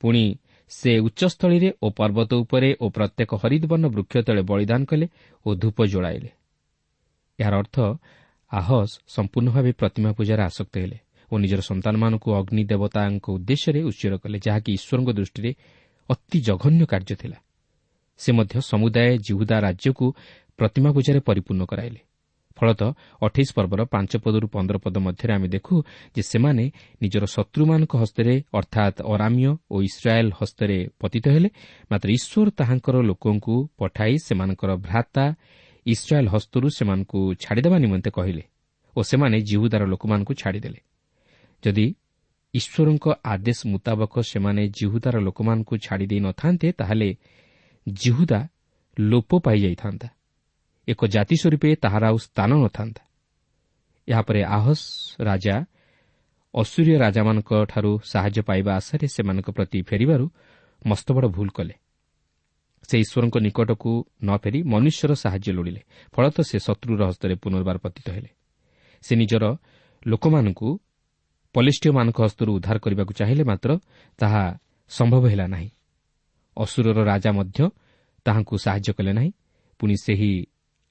ପୁଣି 0.01 0.23
ସେ 0.71 0.91
ଉଚ୍ଚସ୍ଥଳୀରେ 0.99 1.69
ଓ 1.81 1.87
ପର୍ବତ 1.89 2.31
ଉପରେ 2.33 2.69
ଓ 2.83 2.85
ପ୍ରତ୍ୟେକ 2.89 3.31
ହରିଦବର୍ଣ୍ଣ 3.41 3.85
ବୃକ୍ଷ 3.95 4.15
ତଳେ 4.27 4.41
ବଳିଦାନ 4.41 4.81
କଲେ 4.85 5.05
ଓ 5.45 5.49
ଧୂପ 5.55 5.77
ଯୋଡ଼ାଇଲେ 5.85 6.29
ଏହାର 7.39 7.53
ଅର୍ଥ 7.61 7.75
ଆହସ୍ 8.51 8.93
ସମ୍ପୂର୍ଣ୍ଣ 9.07 9.47
ଭାବେ 9.51 9.71
ପ୍ରତିମା 9.71 10.09
ପୂଜାରେ 10.17 10.43
ଆସକ୍ତ 10.49 10.73
ହେଲେ 10.77 10.97
ଓ 11.31 11.33
ନିଜର 11.37 11.61
ସନ୍ତାନମାନଙ୍କୁ 11.61 12.29
ଅଗ୍ନି 12.39 12.63
ଦେବତାଙ୍କ 12.71 13.25
ଉଦ୍ଦେଶ୍ୟରେ 13.35 13.79
ଉଚ୍ଚର 13.89 14.13
କଲେ 14.23 14.37
ଯାହାକି 14.45 14.69
ଈଶ୍ୱରଙ୍କ 14.77 15.09
ଦୃଷ୍ଟିରେ 15.19 15.51
ଅତି 16.09 16.37
ଜଘନ୍ୟ 16.47 16.83
କାର୍ଯ୍ୟ 16.85 17.15
ଥିଲା। 17.21 17.37
ସେ 18.19 18.29
ମଧ୍ୟ 18.31 18.55
ସମୁଦାୟ 18.71 19.11
ଜିହୁଦା 19.27 19.57
ରାଜ୍ୟକୁ 19.59 20.05
ପ୍ରତିମା 20.59 20.89
ପୂଜାରେ 20.91 21.19
ପରିପୂର୍ଣ୍ଣ 21.19 21.63
କରାଇଲେ। 21.65 22.01
ଫଳତଃ 22.57 22.89
ଅଠେଇଶ 23.21 23.49
ପର୍ବର 23.57 23.81
ପାଞ୍ଚ 23.85 24.11
ପଦରୁ 24.23 24.47
ପନ୍ଦର 24.47 24.77
ପଦ 24.77 24.95
ମଧ୍ୟରେ 24.97 25.31
ଆମେ 25.37 25.47
ଦେଖୁ 25.55 25.75
ଯେ 26.15 26.21
ସେମାନେ 26.31 26.65
ନିଜର 27.01 27.23
ଶତ୍ରୁମାନଙ୍କ 27.25 27.93
ହସ୍ତରେ 28.01 28.33
ଅର୍ଥାତ୍ 28.53 28.97
ଅରାମିୟ 29.13 29.51
ଓ 29.71 29.75
ଇସ୍ରାଏଲ୍ 29.89 30.31
ହସ୍ତରେ 30.39 30.77
ପତିତ 30.99 31.25
ହେଲେ। 31.35 31.49
ମାତ୍ର 31.91 32.07
ଈଶ୍ୱର 32.17 32.47
ତାହାଙ୍କର 32.59 32.95
ଲୋକଙ୍କୁ 33.09 33.55
ପଠାଇ 33.79 34.13
ସେମାନଙ୍କର 34.25 34.71
ଭ୍ରାତା 34.87 35.25
ଇସ୍ରାଏଲ୍ 35.85 36.29
ହସ୍ତରୁ 36.33 36.67
ସେମାନଙ୍କୁ 36.77 37.19
ଛାଡ଼ିଦେବା 37.43 37.77
ନିମନ୍ତେ 37.77 38.09
କହିଲେ 38.17 38.43
ଓ 38.95 38.99
ସେମାନେ 39.09 39.37
ଜିହୁଦାର 39.49 39.83
ଲୋକମାନଙ୍କୁ 39.85 40.33
ଛାଡ଼ିଦେଲେ। 40.41 40.79
ଯଦି 41.63 41.87
ଈଶ୍ୱରଙ୍କ 42.53 43.05
ଆଦେଶ 43.33 43.59
ମୁତାବକ 43.67 44.13
ସେମାନେ 44.31 44.63
ଜିହୁଦାର 44.77 45.15
ଲୋକମାନଙ୍କୁ 45.27 45.73
ଛାଡ଼ିଦେଇ 45.85 46.21
ନଥାନ୍ତେ 46.27 46.67
ତାହେଲେ 46.79 47.09
ଜିହୁଦା 47.87 48.39
ଲୋପ 48.97 49.31
ପାଇଯାଇଥାନ୍ତା। 49.45 50.07
ଏକ 50.87 51.05
ଜାତି 51.05 51.35
ସ୍ୱରୂପେ 51.35 51.75
ତାହାର 51.75 52.03
ଆଉ 52.05 52.17
ସ୍ଥାନ 52.17 52.51
ନଥାନ୍ତା। 52.53 53.03
ଏହାପରେ 54.07 54.43
ଆହସ୍ 54.43 54.85
ରାଜା 55.19 55.55
ଅସୁରୀୟ 56.53 56.97
ରାଜାମାନଙ୍କଠାରୁ 56.97 57.91
ସାହାଯ୍ୟ 58.03 58.41
ପାଇବା 58.41 58.71
ଆଶାରେ 58.75 59.07
ସେମାନଙ୍କ 59.07 59.49
ପ୍ରତି 59.49 59.81
ଫେରିବାରୁ 59.81 60.25
ମସ୍ତବଡ଼ 60.85 61.27
ଭୁଲ 61.27 61.49
କଲେ। 61.49 61.75
ସେ 62.89 62.95
ଈଶ୍ୱରଙ୍କ 62.99 63.35
ନିକଟକୁ 63.37 63.91
ନ 64.23 64.37
ଫେରି 64.37 64.63
ମନୁଷ୍ୟର 64.63 65.11
ସାହାଯ୍ୟ 65.13 65.51
ଲୋଡ଼ିଲେ 65.53 65.81
ଫଳତଃ 66.13 66.43
ସେ 66.43 66.57
ଶତ୍ରୁର 66.59 67.01
ହସ୍ତରେ 67.05 67.35
ପୁନର୍ବାର 67.35 67.77
ପତିତ 67.77 68.09
ହେଲେ। 68.09 68.29
ସେ 69.01 69.15
ନିଜର 69.15 69.43
ଲୋକମାନଙ୍କୁ 70.07 70.69
ପଲିଷ୍ଟିୟମାନଙ୍କ 71.53 72.19
ହସ୍ତରୁ 72.21 72.51
ଉଦ୍ଧାର 72.53 72.77
କରିବାକୁ 72.77 73.13
ଚାହିଁଲେ 73.13 73.43
ମାତ୍ର 73.43 73.69
ତାହା 74.17 74.43
ସମ୍ଭବ 74.89 75.23
ହେଲା 75.27 75.47
ନାହିଁ। 75.47 75.69
ଅସୁରର 76.57 76.99
ରାଜା 77.03 77.31
ମଧ୍ୟ 77.31 77.59
ତାହାଙ୍କୁ 78.25 78.55
ସାହାଯ୍ୟ 78.57 78.93
କଲେ 78.93 79.13
ନାହିଁ। 79.13 79.31
ପୁଣି 79.79 79.95
ସେହି 80.03 80.31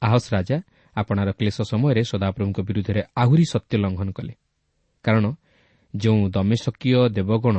ଆହସ 0.06 0.24
ରାଜା 0.34 0.56
ଆପଣାର 0.96 1.28
କ୍ଲେଶ 1.38 1.56
ସମୟରେ 1.70 2.02
ସଦାପ୍ରଭୁଙ୍କ 2.12 2.58
ବିରୁଦ୍ଧରେ 2.68 3.00
ଆହୁରି 3.16 3.44
ସତ୍ୟ 3.52 3.74
ଲଙ୍ଘନ 3.84 4.08
କଲେ 4.10 4.34
କାରଣ 5.04 5.24
ଯେଉଁ 5.94 6.22
ଦମେଶକୀୟ 6.28 6.98
ଦେବଗଣ 7.16 7.56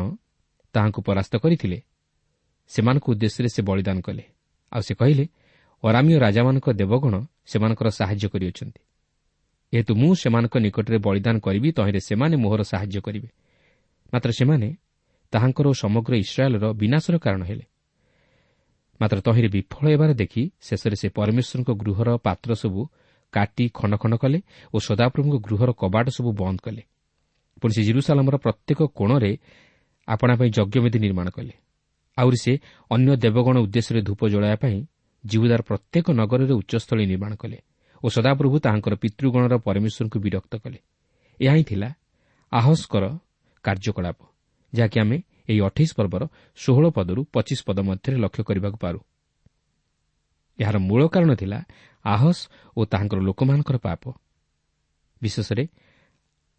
ତାହାଙ୍କୁ 0.75 0.99
ପରାସ୍ତ 1.07 1.33
କରିଥିଲେ 1.43 1.77
ସେମାନଙ୍କ 2.71 3.05
ଉଦ୍ଦେଶ୍ୟରେ 3.11 3.49
ସେ 3.55 3.61
ବଳିଦାନ 3.61 3.97
କଲେ। 4.01 4.23
ଆଉ 4.71 4.81
ସେ 4.81 4.93
କହିଲେ 4.99 5.25
ଅରାମୀୟ 5.83 6.15
ରାଜାମାନଙ୍କ 6.19 6.67
ଦେବଗଣ 6.81 7.13
ସେମାନଙ୍କର 7.45 7.87
ସାହାଯ୍ୟ 7.99 8.27
କରିଅଛନ୍ତି। 8.33 8.81
ଯେହେତୁ 9.73 9.91
ମୁଁ 9.95 10.11
ସେମାନଙ୍କ 10.21 10.55
ନିକଟରେ 10.65 10.97
ବଳିଦାନ 10.97 11.35
କରିବି 11.45 11.69
ତହିଁରେ 11.77 11.99
ସେମାନେ 11.99 12.35
ମୋହର 12.35 12.61
ସାହାଯ୍ୟ 12.71 12.99
କରିବେ। 13.05 13.29
ମାତ୍ର 14.13 14.29
ସେମାନେ 14.31 14.67
ତାହାଙ୍କର 15.33 15.67
ସମଗ୍ର 15.83 16.13
ଇସ୍ରାଏଲ୍ର 16.15 16.65
ବିନାଶର 16.81 17.15
କାରଣ 17.17 17.41
ହେଲେ। 17.43 17.65
ମାତ୍ର 18.99 19.19
ତହିଁରେ 19.25 19.49
ବିଫଳ 19.55 19.85
ହେବାର 19.93 20.11
ଦେଖି 20.21 20.43
ଶେଷରେ 20.67 20.95
ସେ 21.01 21.07
ପରମେଶ୍ୱରଙ୍କ 21.17 21.69
ଗୃହର 21.81 22.09
ପାତ୍ର 22.25 22.49
ସବୁ 22.61 22.81
କାଟି 23.33 23.65
ଖଣ୍ଡ 23.77 23.93
ଖଣ୍ଡ 24.01 24.15
କଲେ 24.23 24.39
ଓ 24.73 24.77
ସଦାପ୍ରଭୁଙ୍କ 24.87 25.35
ଗୃହର 25.45 25.69
କବାଟ 25.81 26.05
ସବୁ 26.17 26.29
ବନ୍ଦ 26.41 26.57
କଲେ। 26.65 26.81
ପୁଣି 27.61 27.73
ସେ 27.75 27.81
ଜିରୁସାଲାମର 27.87 28.35
ପ୍ରତ୍ୟେକ 28.37 28.79
କୋଣରେ 28.97 29.31
ଆପଣା 30.07 30.33
ପାଇଁ 30.39 30.49
ଯଜ୍ଞବେଦୀ 30.57 30.99
ନିର୍ମାଣ 31.05 31.27
କଲେ। 31.37 31.53
ଆହୁରି 32.17 32.37
ସେ 32.37 32.53
ଅନ୍ୟ 32.91 33.11
ଦେବଗଣ 33.23 33.55
ଉଦ୍ଦେଶ୍ୟରେ 33.65 34.01
ଧୂପ 34.07 34.21
ଜଳାଇବା 34.33 34.57
ପାଇଁ 34.63 34.77
ଜିବୁଦାର 35.23 35.61
ପ୍ରତ୍ୟେକ 35.69 36.05
ନଗରରେ 36.19 36.53
ଉଚ୍ଚସ୍ଥଳୀ 36.59 37.03
ନିର୍ମାଣ 37.11 37.31
କଲେ 37.41 37.57
ଓ 38.03 38.07
ସଦାପ୍ରଭୁ 38.15 38.55
ତାହାଙ୍କର 38.65 38.93
ପିତୃଗଣର 39.03 39.53
ପରମେଶ୍ୱରଙ୍କୁ 39.65 40.17
ବିରକ୍ତ 40.25 40.53
କଲେ। 40.63 40.79
ଏହା 41.39 41.53
ହିଁ 41.57 41.63
ଥିଲା 41.69 41.89
ଆହସ୍କର 42.51 43.03
କାର୍ଯ୍ୟକଳାପ 43.65 44.19
ଯାହାକି 44.73 44.97
ଆମେ 45.03 45.17
ଏହି 45.49 45.59
ଅଠେଇଶ 45.61 45.91
ପର୍ବର 45.95 46.23
ଷୋହଳ 46.55 46.85
ପଦରୁ 46.89 47.21
ପଚିଶ 47.33 47.59
ପଦ 47.67 47.77
ମଧ୍ୟରେ 47.79 48.17
ଲକ୍ଷ୍ୟ 48.17 48.43
କରିବାକୁ 48.43 48.77
ପାରୁ। 48.77 48.99
ଏହାର 50.59 50.77
ମୂଳ 50.79 51.01
କାରଣ 51.07 51.31
ଥିଲା 51.35 51.59
ଆହସ୍ 52.05 52.41
ଓ 52.77 52.81
ତାହାଙ୍କର 52.85 53.19
ଲୋକମାନଙ୍କର 53.19 53.77
ପାପ। 53.77 54.03
ବିଶେଷରେ 55.21 55.63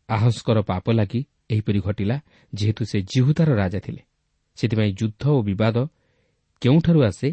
ଆହସ୍କର 0.09 0.59
ପାପ 0.62 0.85
ଲାଗି 0.93 1.21
ଏହିପରି 1.50 1.81
ଘଟିଲା 1.81 2.16
ଯେହେତୁ 2.52 2.83
ସେ 2.85 2.99
ଜିହୁତାର 3.02 3.50
ରାଜା 3.55 3.81
ଥିଲେ। 3.81 4.02
ସେଥିପାଇଁ 4.59 4.90
ଯୁଦ୍ଧ 5.00 5.23
ଓ 5.28 5.43
ବିବାଦ 5.43 5.76
କେଉଁଠାରୁ 6.62 7.00
ଆସେ 7.02 7.28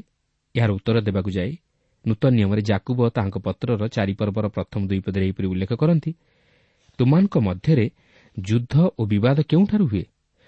ଏହାର 0.55 0.72
ଉତ୍ତର 0.72 0.98
ଦେବାକୁ 1.01 1.29
ଯାଇ 1.31 1.51
ନୂତନ 2.05 2.31
ନିୟମରେ 2.36 2.62
ଜାକୁବ 2.62 3.00
ତାହାଙ୍କ 3.10 3.38
ପତ୍ରର 3.38 3.81
ଚାରିପର୍ବର 3.88 4.45
ପ୍ରଥମ 4.48 4.81
ଦୁଇ 4.88 5.00
ପଦରେ 5.00 5.24
ଏହିପରି 5.25 5.48
ଉଲ୍ଲେଖ 5.48 5.72
କରନ୍ତି 5.74 6.12
ତୁମାନଙ୍କ 7.00 7.36
ମଧ୍ୟରେ 7.38 7.86
ଯୁଦ୍ଧ 8.38 8.75
ଓ 9.00 9.01
ବିବାଦ 9.05 9.38
କେଉଁଠାରୁ 9.50 9.86
ହୁଏ? 9.88 10.05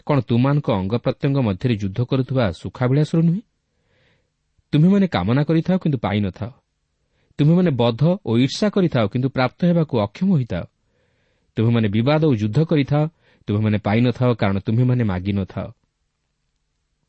କ'ଣ 0.07 0.17
ତୁମାନଙ୍କ 0.21 0.67
ଅଙ୍ଗ 0.79 0.93
ପ୍ରତ୍ୟଙ୍ଗ 0.97 1.37
ମଧ୍ୟରେ 1.47 1.73
ଯୁଦ୍ଧ 1.81 1.99
କରୁଥିବା 2.09 2.45
ସୁଖାଭିଳାଷରୁ 2.51 3.21
ନୁହେଁ? 3.21 3.41
ତୁମେମାନେ 4.73 5.07
କାମନା 5.07 5.41
କରିଥାଅ 5.43 5.77
କିନ୍ତୁ 5.83 5.97
ପାଇନଥାଅ 5.97 6.51
ତୁମେମାନେ 7.39 7.71
ବଧ 7.81 8.01
ଓ 8.25 8.31
ଈର୍ଷା 8.37 8.67
କରିଥାଅ 8.69 9.05
କିନ୍ତୁ 9.11 9.27
ପ୍ରାପ୍ତ 9.29 9.59
ହେବାକୁ 9.65 9.93
ଅକ୍ଷମ 10.05 10.27
ହୋଇଥାଅ। 10.31 10.63
ତୁମେମାନେ 11.57 11.87
ବିବାଦ 11.87 12.21
ଓ 12.25 12.33
ଯୁଦ୍ଧ 12.35 12.59
କରିଥାଅ 12.69 13.03
ତୁମେମାନେ 13.47 13.77
ପାଇନଥାଅ 13.77 14.29
କାରଣ 14.35 14.57
ତୁମେମାନେ 14.59 15.03
ମାଗିନଥାଅ 15.03 15.67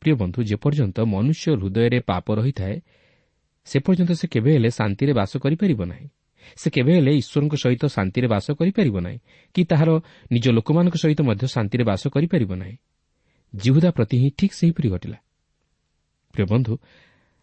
ପ୍ରିୟ 0.01 0.13
ବନ୍ଧୁ 0.21 0.39
ଯେପର୍ଯ୍ୟନ୍ତ 0.49 0.97
ମନୁଷ୍ୟ 1.13 1.45
ହୃଦୟରେ 1.59 1.99
ପାପ 2.09 2.25
ରହିଥାଏ 2.37 2.75
ସେ 3.67 3.77
ପର୍ଯ୍ୟନ୍ତ 3.85 4.11
ସେ 4.19 4.25
କେବେ 4.33 4.49
ହେଲେ 4.55 4.69
ଶାନ୍ତିରେ 4.79 5.11
ବାସ 5.19 5.31
କରିପାରିବ 5.43 5.81
ନାହିଁ। 5.91 6.07
ସେ 6.55 6.67
କେବେ 6.69 6.91
ହେଲେ 6.95 7.11
ଈଶ୍ୱରଙ୍କ 7.21 7.53
ସହିତ 7.55 7.83
ଶାନ୍ତିରେ 7.87 8.27
ବାସ 8.27 8.45
କରିପାରିବ 8.59 8.95
ନାହିଁ 8.99 9.19
କି 9.55 9.61
ତାହାର 9.63 9.89
ନିଜ 10.31 10.45
ଲୋକମାନଙ୍କ 10.57 10.95
ସହିତ 10.95 11.19
ମଧ୍ୟ 11.21 11.45
ଶାନ୍ତିରେ 11.47 11.83
ବାସ 11.83 12.03
କରିପାରିବ 12.07 12.51
ନାହିଁ। 12.55 12.75
ଜିହୁଦା 13.53 13.89
ପ୍ରତି 13.91 14.15
ହିଁ 14.17 14.29
ଠିକ୍ 14.37 14.53
ସେହିପରି 14.53 14.87
ଘଟିଲା। 14.89 15.17
ପ୍ରିୟ 16.33 16.45
ବନ୍ଧୁ 16.45 16.73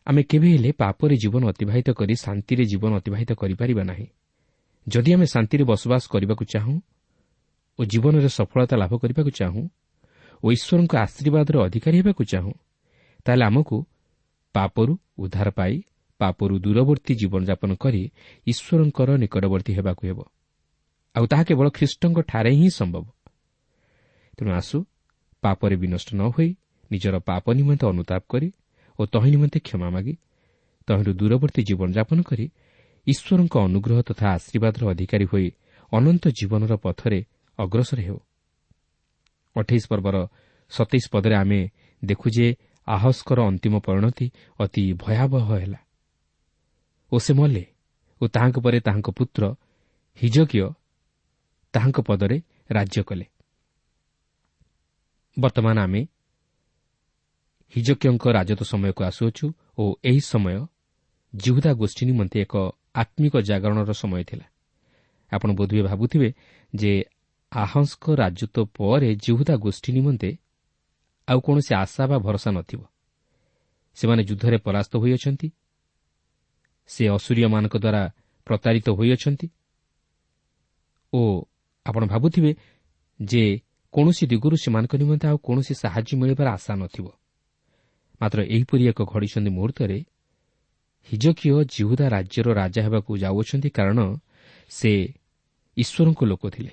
ଆମେ 0.06 0.22
କେବେ 0.22 0.48
ହେଲେ 0.54 0.70
ପାପରେ 0.72 1.14
ଜୀବନ 1.16 1.42
ଅତିବାହିତ 1.48 1.88
କରି 1.90 2.14
ଶାନ୍ତିରେ 2.16 2.64
ଜୀବନ 2.64 2.92
ଅତିବାହିତ 3.00 3.30
କରିପାରିବା 3.32 3.82
ନାହିଁ। 3.82 4.06
ଯଦି 4.86 5.10
ଆମେ 5.14 5.26
ଶାନ୍ତିରେ 5.26 5.64
ବସବାସ 5.64 6.02
କରିବାକୁ 6.12 6.44
ଚାହୁଁ 6.44 6.76
ଓ 7.78 7.80
ଜୀବନରେ 7.84 8.28
ସଫଳତା 8.28 8.74
ଲାଭ 8.76 8.92
କରିବାକୁ 9.02 9.30
ଚାହୁଁ 9.30 9.62
ଓ 10.42 10.46
ଈଶ୍ୱରଙ୍କ 10.52 10.92
ଆଶୀର୍ବାଦର 10.96 11.56
ଅଧିକାରୀ 11.66 11.96
ହେବାକୁ 12.00 12.22
ଚାହୁଁ 12.24 12.52
ତାହେଲେ 13.26 13.44
ଆମକୁ 13.44 13.76
ପାପରୁ 14.54 14.92
ଉଦ୍ଧାର 15.18 15.48
ପାଇ 15.50 15.74
ପାପରୁ 16.24 16.54
ଦୂରବର୍ତ୍ତୀ 16.64 17.12
ଜୀବନଯାପନ 17.20 17.70
କରି 17.74 18.02
ଈଶ୍ୱରଙ୍କର 18.46 19.08
ନିକଟବର୍ତ୍ତୀ 19.22 19.72
ହେବାକୁ 19.78 20.02
ହେବ। 20.08 20.18
ଆଉ 21.14 21.24
ତାହା 21.30 21.42
କେବଳ 21.48 21.66
ଖ୍ରୀଷ୍ଟଙ୍କଠାରେ 21.76 22.50
ହିଁ 22.50 22.68
ସମ୍ଭବ। 22.70 23.04
ତେଣୁ 24.36 24.50
ଆସୁ 24.50 24.76
ପାପରେ 25.42 25.76
ବିନଷ୍ଟ 25.76 26.08
ନ 26.14 26.22
ହୋଇ 26.34 26.50
ନିଜର 26.90 27.14
ପାପ 27.28 27.44
ନିମନ୍ତେ 27.52 27.84
ଅନୁତାପ 27.86 28.22
କରି 28.28 28.48
ଓ 28.98 29.02
ତହିଁ 29.06 29.30
ନିମନ୍ତେ 29.34 29.58
କ୍ଷମା 29.66 29.88
ମାଗି 29.90 30.14
ତହିଁରୁ 30.88 31.12
ଦୂରବର୍ତ୍ତୀ 31.20 31.62
ଜୀବନଯାପନ 31.68 32.18
କରି 32.22 32.46
ଈଶ୍ୱରଙ୍କ 33.06 33.54
ଅନୁଗ୍ରହ 33.66 33.98
ତଥା 34.08 34.26
ଆଶୀର୍ବାଦର 34.36 34.82
ଅଧିକାରୀ 34.92 35.26
ହୋଇ 35.32 35.46
ଅନନ୍ତ 35.92 36.24
ଜୀବନର 36.38 36.72
ପଥରେ 36.84 37.20
ଅଗ୍ରସର 37.58 37.98
ହେଉ। 38.00 38.18
ଅଠେଇଶ 39.56 39.84
ପର୍ବର 39.90 40.16
ସତେଇଶ 40.72 41.04
ପଦରେ 41.12 41.34
ଆମେ 41.36 41.60
ଦେଖୁ 42.02 42.26
ଯେ 42.36 42.46
ଆହସ୍କର 42.88 43.38
ଅନ୍ତିମ 43.50 43.74
ପରିଣତି 43.86 44.26
ଅତି 44.58 44.84
ଭୟାବହ 45.02 45.44
ହେଲା। 45.52 45.80
ଓ 47.14 47.16
ସେ 47.18 47.32
ମଲେ 47.34 47.64
ଓ 48.20 48.24
ତାହାଙ୍କ 48.26 48.56
ପରେ 48.64 48.78
ତାହାଙ୍କ 48.80 49.08
ପୁତ୍ର 49.10 49.42
ହିଜକୀୟ 50.18 50.66
ତାହାଙ୍କ 51.74 51.98
ପଦରେ 52.00 52.36
ରାଜ୍ୟ 52.70 53.00
କଲେ। 53.02 53.26
ବର୍ତ୍ତମାନ 55.36 55.76
ଆମେ 55.78 56.00
ହିଜକୀୟଙ୍କ 57.74 58.24
ରାଜତ୍ୱ 58.36 58.64
ସମୟକୁ 58.64 59.00
ଆସୁଅଛୁ 59.04 59.46
ଓ 59.78 59.82
ଏହି 60.04 60.20
ସମୟ 60.32 60.56
ଜିହୁଦା 61.32 61.70
ଗୋଷ୍ଠୀ 61.72 62.02
ନିମନ୍ତେ 62.06 62.36
ଏକ 62.40 62.54
ଆତ୍ମିକ 62.94 63.34
ଜାଗରଣର 63.40 63.92
ସମୟ 63.92 64.22
ଥିଲା। 64.24 64.46
ଆପଣ 65.32 65.48
ବୋଧହୁଏ 65.58 65.82
ଭାବୁଥିବେ 65.82 66.28
ଯେ 66.74 66.92
ଆହଂଙ୍କ 67.52 68.04
ରାଜତ୍ୱ 68.22 68.70
ପରେ 68.76 69.10
ଜିହୁଦା 69.14 69.54
ଗୋଷ୍ଠୀ 69.56 69.90
ନିମନ୍ତେ 69.92 70.30
ଆଉ 71.28 71.38
କୌଣସି 71.40 71.72
ଆଶା 71.74 72.02
ବା 72.06 72.16
ଭରସା 72.18 72.50
ନଥିବ। 72.50 72.80
ସେମାନେ 73.96 74.22
ଯୁଦ୍ଧରେ 74.24 74.58
ପରାସ୍ତ 74.58 74.92
ହୋଇଅଛନ୍ତି 74.96 75.48
ସେ 76.90 77.02
ଅସୁରୀୟମାନଙ୍କ 77.08 77.74
ଦ୍ୱାରା 77.76 78.02
ପ୍ରତାରିତ 78.46 78.86
ହୋଇଅଛନ୍ତି। 78.98 79.46
ଓ 81.12 81.20
ଆପଣ 81.86 82.02
ଭାବୁଥିବେ 82.06 82.50
ଯେ 83.20 83.44
କୌଣସି 83.94 84.24
ଦିଗରୁ 84.26 84.56
ସେମାନଙ୍କ 84.64 84.94
ନିମନ୍ତେ 85.00 85.26
ଆଉ 85.28 85.38
କୌଣସି 85.46 85.74
ସାହାଯ୍ୟ 85.82 86.12
ମିଳିବାର 86.20 86.48
ଆଶା 86.56 86.72
ନଥିବ। 86.74 87.06
ମାତ୍ର 88.20 88.38
ଏହିପରି 88.54 88.84
ଏକ 88.90 89.00
ଘଡ଼ିସନ୍ଧି 89.12 89.50
ମୁହୂର୍ତ୍ତରେ 89.56 89.98
ହିଜକିଓ 91.08 91.56
ଜିହୁଦା 91.74 92.06
ରାଜ୍ୟର 92.08 92.48
ରାଜା 92.60 92.80
ହେବାକୁ 92.86 93.10
ଯାଉଅଛନ୍ତି 93.24 93.68
କାରଣ 93.70 93.98
ସେ 94.70 94.92
ଈଶ୍ୱରଙ୍କ 95.76 96.20
ଲୋକ 96.24 96.42
ଥିଲେ 96.54 96.72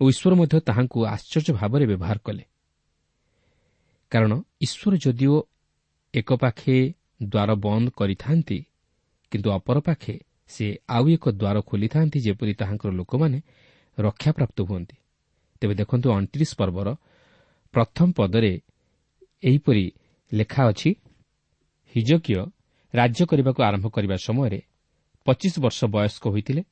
ଓ 0.00 0.02
ଈଶ୍ୱର 0.12 0.32
ମଧ୍ୟ 0.40 0.56
ତାହାଙ୍କୁ 0.68 0.98
ଆଶ୍ଚର୍ଯ୍ୟ 1.14 1.52
ଭାବରେ 1.60 1.84
ବ୍ୟବହାର 1.90 2.18
କଲେ। 2.26 2.44
କାରଣ 4.12 4.32
ଈଶ୍ୱର 4.64 4.92
ଯଦିଓ 5.04 5.36
ଏକ 6.14 6.28
ପାଖେ 6.42 6.76
ଦ୍ୱାର 7.22 7.50
ବନ୍ଦ 7.64 7.86
କରିଥାନ୍ତି 7.98 8.58
କିନ୍ତୁ 9.32 9.48
ଅପର 9.58 9.76
ପାଖେ 9.86 10.14
ସେ 10.50 10.66
ଆଉ 10.96 11.04
ଏକ 11.16 11.24
ଦ୍ୱାର 11.32 11.56
ଖୋଲିଥାନ୍ତି 11.68 12.18
ଯେପରି 12.26 12.52
ତାହାଙ୍କର 12.60 12.90
ଲୋକମାନେ 12.92 13.38
ରକ୍ଷାପ୍ରାପ୍ତ 13.98 14.58
ହୁଅନ୍ତି। 14.68 14.96
ତେବେ 15.62 15.74
ଦେଖନ୍ତୁ 15.74 16.06
ଅଣତିରିଶ 16.16 16.50
ପର୍ବର 16.60 16.88
ପ୍ରଥମ 17.74 18.08
ପଦରେ 18.18 18.52
ଏହିପରି 19.42 19.84
ଲେଖା 20.32 20.62
ଅଛି 20.70 20.90
ହିଜକିୟ 21.94 22.34
ରାଜ୍ୟ 22.94 23.22
କରିବାକୁ 23.30 23.60
ଆରମ୍ଭ 23.68 23.86
କରିବା 23.88 24.16
ସମୟରେ 24.26 24.60
ପଚିଶ 25.26 25.54
ବର୍ଷ 25.64 25.80
ବୟସ୍କ 25.94 26.24
ହୋଇଥିଲେ 26.32 26.62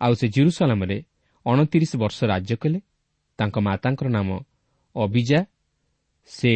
ଆଉ 0.00 0.12
ସେ 0.14 0.26
ଜିରୁସାଲାମରେ 0.28 0.96
ଅଣତିରିଶ 1.46 1.92
ବର୍ଷ 2.02 2.18
ରାଜ୍ୟ 2.32 2.54
କଲେ। 2.62 2.78
ତାଙ୍କ 3.38 3.56
ମାତାଙ୍କର 3.58 4.08
ନାମ 4.08 4.28
ଅବିଜା 4.96 5.40
ସେ 6.30 6.52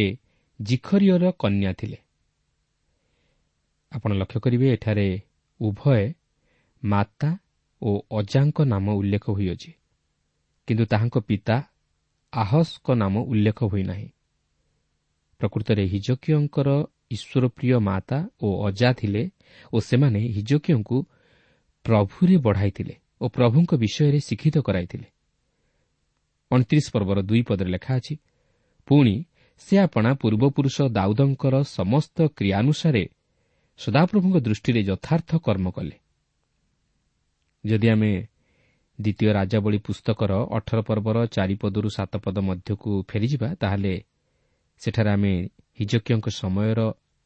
ଜିଖରିୟର 0.59 1.23
କନ୍ୟା 1.41 1.71
ଥିଲେ। 1.73 1.97
ଆପଣ 3.91 4.11
ଲକ୍ଷ୍ୟ 4.13 4.39
କରିବେ 4.39 4.67
ଏଠାରେ 4.73 5.07
ଉଭୟ 5.61 6.13
ମାତା 6.83 7.29
ଓ 7.81 7.91
ଅଜାଙ୍କ 8.11 8.57
ନାମ 8.63 8.85
ଉଲ୍ଲେଖ 8.91 9.25
ହୋଇଅଛି 9.29 9.71
କିନ୍ତୁ 10.67 10.85
ତାହାଙ୍କ 10.85 11.17
ପିତା 11.19 11.55
ଆହସ୍ଙ୍କ 12.33 12.87
ନାମ 12.93 13.13
ଉଲ୍ଲେଖ 13.21 13.59
ହୋଇନାହିଁ। 13.63 14.09
ପ୍ରକୃତରେ 15.41 15.83
ହିଜକିୟଙ୍କର 15.85 16.69
ଈଶ୍ୱରପ୍ରିୟ 17.11 17.77
ମାତା 17.79 18.17
ଓ 18.41 18.47
ଅଜା 18.67 18.89
ଥିଲେ 18.93 19.23
ଓ 19.73 19.77
ସେମାନେ 19.79 20.19
ହିଜକିୟଙ୍କୁ 20.35 20.97
ପ୍ରଭୁରେ 21.85 22.35
ବଢ଼ାଇଥିଲେ 22.37 22.95
ଓ 23.21 23.25
ପ୍ରଭୁଙ୍କ 23.29 23.71
ବିଷୟରେ 23.75 24.19
ଶିକ୍ଷିତ 24.19 24.57
କରାଇଥିଲେ। 24.59 25.07
ଅଣତିରିଶ 26.51 26.87
ପର୍ବର 26.93 27.19
ଦୁଇ 27.21 27.41
ପଦରେ 27.41 27.69
ଲେଖା 27.69 27.93
ଅଛି 27.95 28.13
ପୁଣି 28.87 29.15
ସେ 29.61 29.75
ଆପଣା 29.77 30.11
ପୂର୍ବପୁରୁଷ 30.13 30.77
ଦାଉଦଙ୍କର 30.91 31.55
ସମସ୍ତ 31.77 32.17
କ୍ରିୟାନୁସାରେ 32.37 33.03
ସଦାପ୍ରଭୁଙ୍କ 33.79 34.37
ଦୃଷ୍ଟିରେ 34.37 34.81
ଯଥାର୍ଥ 34.83 35.29
କର୍ମ 35.37 35.65
କଲେ। 35.71 35.95
ଯଦି 37.63 37.87
ଆମେ 37.89 38.11
ଦ୍ୱିତୀୟ 38.99 39.29
ରାଜାବଳୀ 39.33 39.77
ପୁସ୍ତକର 39.77 40.31
ଅଠର 40.51 40.79
ପର୍ବର 40.81 41.17
ଚାରିପଦରୁ 41.25 41.89
ସାତ 41.89 42.13
ପଦ 42.17 42.37
ମଧ୍ୟକୁ 42.39 42.89
ଫେରିଯିବା 43.09 43.49
ତାହେଲେ 43.55 43.93
ସେଠାରେ 44.81 45.09
ଆମେ 45.09 45.33
ହିଜକିୟଙ୍କ 45.79 46.27
ସମୟର 46.29 46.79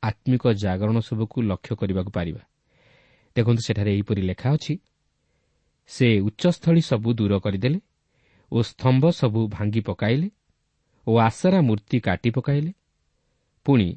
ଆତ୍ମିକ 0.04 0.44
ଜାଗରଣ 0.54 0.98
ସବୁକୁ 1.00 1.38
ଲକ୍ଷ୍ୟ 1.42 1.74
କରିବାକୁ 1.75 2.12
ପାରିବା। 2.12 2.42
ଦେଖନ୍ତୁ 3.36 3.62
ସେଠାରେ 3.68 3.92
ଏହିପରି 3.94 4.22
ଲେଖା 4.22 4.50
ଅଛି 4.54 4.74
ସେ 5.90 6.08
ଉଚ୍ଚସ୍ଥଳୀ 6.20 6.82
ସବୁ 6.82 7.10
ଦୂର 7.14 7.34
କରିଦେଲେ 7.40 7.80
ଓ 8.52 8.58
ସ୍ତମ୍ଭ 8.62 9.04
ସବୁ 9.12 9.42
ଭାଙ୍ଗି 9.48 9.82
ପକାଇଲେ 9.82 10.28
ଓ 11.08 11.12
ଆଶାରା 11.20 11.60
ମୂର୍ତ୍ତି 11.62 11.98
କାଟି 12.00 12.30
ପକାଇଲେ। 12.30 12.72
ପୁଣି 13.66 13.88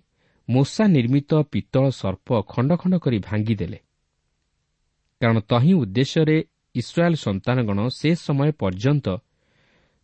ମୂଷା 0.48 0.84
ନିର୍ମିତ 0.86 1.30
ପିତ୍ତଳ 1.52 1.84
ସର୍ପ 1.90 2.28
ଖଣ୍ଡ 2.42 2.70
ଖଣ୍ଡ 2.76 2.94
କରି 2.98 3.18
ଭାଙ୍ଗିଦେଲେ। 3.18 3.78
କାରଣ 5.20 5.38
ତହିଁ 5.50 5.72
ଉଦ୍ଦେଶ୍ୟରେ 5.74 6.36
ଇସ୍ରାଏଲ୍ 6.74 7.16
ସନ୍ତାନଗଣ 7.16 7.78
ସେ 7.98 8.10
ସମୟ 8.26 8.50
ପର୍ଯ୍ୟନ୍ତ 8.60 9.06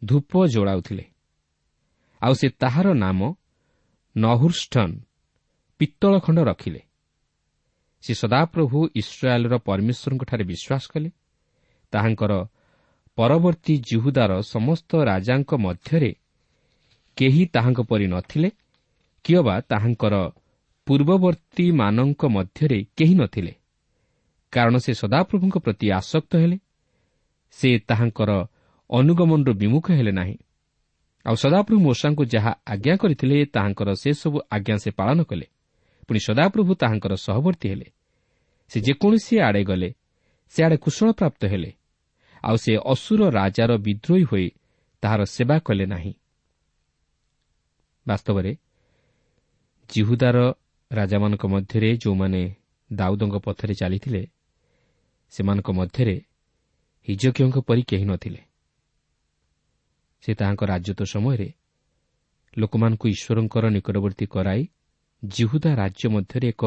ଧୂପ 0.02 0.30
ଯୋଡ଼ାଉଥିଲେ 0.46 1.04
ଆଉ 2.22 2.34
ସେ 2.34 2.48
ତାହାର 2.62 2.86
ନାମ 2.94 3.20
ନହୁର୍ଷ୍ଟନ୍ 4.16 4.94
ପିତ୍ତଳ 5.80 6.12
ଖଣ୍ଡ 6.18 6.38
ରଖିଲେ। 6.50 6.80
ସେ 8.04 8.12
ସଦାପ୍ରଭୁ 8.14 8.78
ଇସ୍ରାଏଲ୍ର 8.94 9.54
ପରମେଶ୍ୱରଙ୍କଠାରେ 9.58 10.44
ବିଶ୍ୱାସ 10.44 10.84
କଲେ। 10.92 11.10
ତାହାଙ୍କର 11.92 12.32
ପରବର୍ତ୍ତୀ 13.18 13.74
ଜୁହୁଦାର 13.90 14.32
ସମସ୍ତ 14.54 14.90
ରାଜାଙ୍କ 15.04 15.50
ମଧ୍ୟରେ 15.54 16.10
କେହି 17.16 17.42
ତାହାଙ୍କ 17.54 17.80
ପରି 17.80 18.06
ନଥିଲେ। 18.06 18.48
କିଅବା 19.24 19.60
ତାହାଙ୍କର 19.60 20.14
ପୂର୍ବବର୍ତ୍ତୀମାନଙ୍କ 20.86 22.26
ମଧ୍ୟରେ 22.26 22.84
କେହି 22.96 23.14
ନଥିଲେ। 23.14 23.54
କାରଣ 24.52 24.76
ସେ 24.76 24.94
ସଦାପ୍ରଭୁଙ୍କ 24.94 25.58
ପ୍ରତି 25.58 25.90
ଆସକ୍ତ 25.90 26.36
ହେଲେ। 26.36 26.58
ସେ 27.50 27.78
ତାହାଙ୍କର 27.78 28.30
ଅନୁଗମନରୁ 28.90 29.52
ବିମୁଖ 29.54 29.90
ହେଲେ 29.90 30.12
ନାହିଁ। 30.12 30.36
ଆଉ 31.26 31.34
ସଦାପ୍ରଭୁ 31.34 31.80
ମୂଷାଙ୍କୁ 31.80 32.24
ଯାହା 32.24 32.52
ଆଜ୍ଞା 32.66 32.96
କରିଥିଲେ 32.96 33.46
ତାହାଙ୍କର 33.46 33.94
ସେସବୁ 33.94 34.40
ଆଜ୍ଞା 34.50 34.76
ସେ 34.76 34.90
ପାଳନ 34.90 35.22
କଲେ। 35.22 35.46
ପୁଣି 36.08 36.20
ସଦାପ୍ରଭୁ 36.20 36.74
ତାହାଙ୍କର 36.74 37.14
ସହବର୍ତ୍ତୀ 37.14 37.68
ହେଲେ। 37.68 37.86
ସେ 38.68 38.80
ଯେକୌଣସି 38.80 39.34
ଆଡ଼େ 39.38 39.64
ଗଲେ 39.64 39.94
ସେଆଡ଼େ 40.48 40.76
କୁଶଳ 40.76 41.12
ପ୍ରାପ୍ତ 41.12 41.44
ହେଲେ। 41.44 41.72
ଆଉ 42.44 42.56
ସେ 42.56 42.72
ଅସୁର 42.86 43.30
ରାଜାର 43.30 43.76
ବିଦ୍ରୋହୀ 43.76 44.24
ହୋଇ 44.24 44.50
ତାହାର 45.00 45.24
ସେବା 45.24 45.58
କଲେ 45.58 45.86
ନାହିଁ। 45.86 46.12
ବାସ୍ତବରେ 48.06 48.56
ଜିହୁଦାର 49.90 50.38
ରାଜାମାନଙ୍କ 50.90 51.44
ମଧ୍ୟରେ 51.46 51.96
ଯେଉଁମାନେ 51.96 52.42
ଦାଉଦଙ୍କ 52.92 53.36
ପଥରେ 53.46 53.74
ଚାଲିଥିଲେ 53.74 54.22
ସେମାନଙ୍କ 55.32 55.68
ମଧ୍ୟରେ 55.70 56.16
ହିଜକିୟଙ୍କ 57.08 57.56
ପରି 57.68 57.82
କେହି 57.82 58.04
ନଥିଲେ। 58.04 58.40
ସେ 60.22 60.30
ତାହାଙ୍କ 60.34 60.62
ରାଜତ୍ୱ 60.64 61.10
ସମୟରେ 61.14 61.48
ଲୋକମାନଙ୍କୁ 62.58 63.06
ଈଶ୍ୱରଙ୍କର 63.08 63.64
ନିକଟବର୍ତ୍ତୀ 63.76 64.26
କରାଇ 64.26 64.62
ଜିହୁଦା 65.22 65.70
ରାଜ୍ୟ 65.74 66.06
ମଧ୍ୟରେ 66.08 66.48
ଏକ 66.48 66.62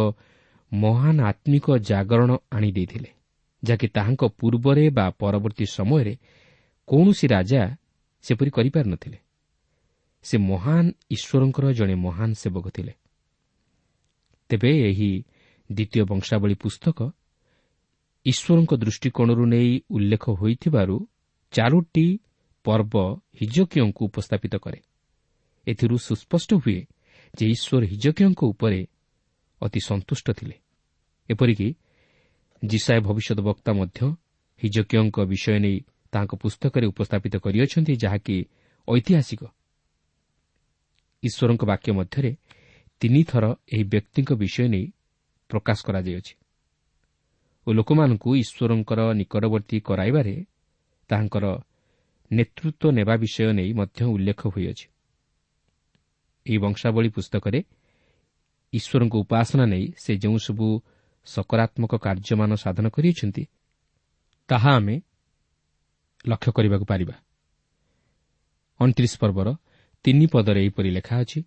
ମହାନ 0.71 1.17
ଆତ୍ମିକ 1.21 1.65
ଜାଗରଣ 1.89 2.31
ଆଣିଦେଇଥିଲେ 2.51 3.09
ଯାହାକି 3.63 3.87
ତାହାଙ୍କ 3.87 4.23
ପୂର୍ବରେ 4.39 4.83
ବା 4.89 5.05
ପରବର୍ତ୍ତୀ 5.19 5.65
ସମୟରେ 5.77 6.13
କୌଣସି 6.87 7.25
ରାଜା 7.27 7.61
ସେପରି 8.21 8.49
କରିପାରିନଥିଲେ। 8.49 9.17
ସେ 10.25 10.35
ମହାନ 10.51 10.85
ଈଶ୍ୱରଙ୍କର 11.09 11.65
ଜଣେ 11.71 11.95
ମହାନ 11.95 12.29
ସେବକ 12.33 12.65
ଥିଲେ। 12.69 12.93
ତେବେ 14.49 14.71
ଏହି 14.89 15.11
ଦ୍ୱିତୀୟ 15.69 16.03
ବଂଶାବଳୀ 16.03 16.55
ପୁସ୍ତକ 16.55 16.99
ଈଶ୍ୱରଙ୍କ 18.25 18.71
ଦୃଷ୍ଟିକୋଣରୁ 18.73 19.43
ନେଇ 19.45 19.71
ଉଲ୍ଲେଖ 19.89 20.25
ହୋଇଥିବାରୁ 20.29 20.95
ଚାରୋଟି 21.53 22.07
ପର୍ବ 22.65 22.93
ହିଜକିୟଙ୍କୁ 23.41 24.01
ଉପସ୍ଥାପିତ 24.05 24.53
କରେ। 24.55 24.79
ଏଥିରୁ 25.67 25.95
ସୁସ୍ପଷ୍ଟ 25.97 26.49
ହୁଏ 26.53 26.79
ଯେ 27.33 27.45
ଈଶ୍ୱର 27.55 27.83
ହିଜକିୟଙ୍କ 27.91 28.41
ଉପରେ 28.43 28.79
ଅତି 29.61 29.79
ସନ୍ତୁଷ୍ଟ 29.79 30.27
ଥିଲେ। 30.31 30.55
ଏପରିକି 31.29 31.67
ଜିସାଏ 32.63 32.99
ଭବିଷ୍ୟତ 32.99 33.39
ବକ୍ତା 33.39 33.71
ମଧ୍ୟ 33.73 33.99
ହିଜକିୟଙ୍କ 34.61 35.17
ବିଷୟ 35.25 35.59
ନେଇ 35.59 35.77
ତାଙ୍କ 36.13 36.31
ପୁସ୍ତକରେ 36.35 36.85
ଉପସ୍ଥାପିତ 36.87 37.33
କରିଅଛନ୍ତି 37.37 37.93
ଯାହାକି 38.03 38.35
ଐତିହାସିକ। 38.87 39.41
ଈଶ୍ୱରଙ୍କ 41.23 41.63
ବାକ୍ୟ 41.65 41.91
ମଧ୍ୟରେ 41.91 42.31
ତିନିଥର 43.01 43.45
ଏହି 43.73 43.83
ବ୍ୟକ୍ତିଙ୍କ 43.83 44.31
ବିଷୟ 44.33 44.67
ନେଇ 44.67 44.85
ପ୍ରକାଶ 45.49 45.77
କରାଯାଇଅଛି। 45.87 46.33
ଓ 47.67 47.69
ଲୋକମାନଙ୍କୁ 47.73 48.29
ଈଶ୍ୱରଙ୍କର 48.35 48.99
ନିକଟବର୍ତ୍ତୀ 49.13 49.77
କରାଇବାରେ 49.79 50.35
ତାହାଙ୍କର 51.09 51.45
ନେତୃତ୍ୱ 52.31 52.91
ନେବା 52.91 53.15
ବିଷୟ 53.17 53.49
ନେଇ 53.53 53.71
ମଧ୍ୟ 53.73 53.99
ଉଲ୍ଲେଖ 54.05 54.41
ହୋଇଅଛି। 54.47 54.85
ଏହି 56.45 56.57
ବଂଶାବଳୀ 56.57 57.09
ପୁସ୍ତକରେ 57.09 57.59
ଈଶ୍ୱରଙ୍କ 58.73 59.15
ଉପାସନା 59.15 59.65
ନେଇ 59.65 59.85
ସେ 60.03 60.11
ଯେଉଁସବୁ 60.17 60.67
ସକାରାତ୍ମକ 61.27 61.93
କାର୍ଯ୍ୟମାନ 62.05 62.51
ସାଧନ 62.55 62.85
କରିଅଛନ୍ତି 62.87 63.43
ତାହା 64.49 64.71
ଆମେ 64.75 64.95
ଲକ୍ଷ୍ୟ 66.25 66.51
କରିବାକୁ 66.51 66.85
ପାରିବା। 66.85 67.15
ଅଣତିରିଶ 68.79 69.13
ପର୍ବର 69.19 69.47
ତିନି 70.05 70.25
ପଦରେ 70.33 70.59
ଏହିପରି 70.63 70.89
ଲେଖା 70.89 71.15
ଅଛି 71.19 71.39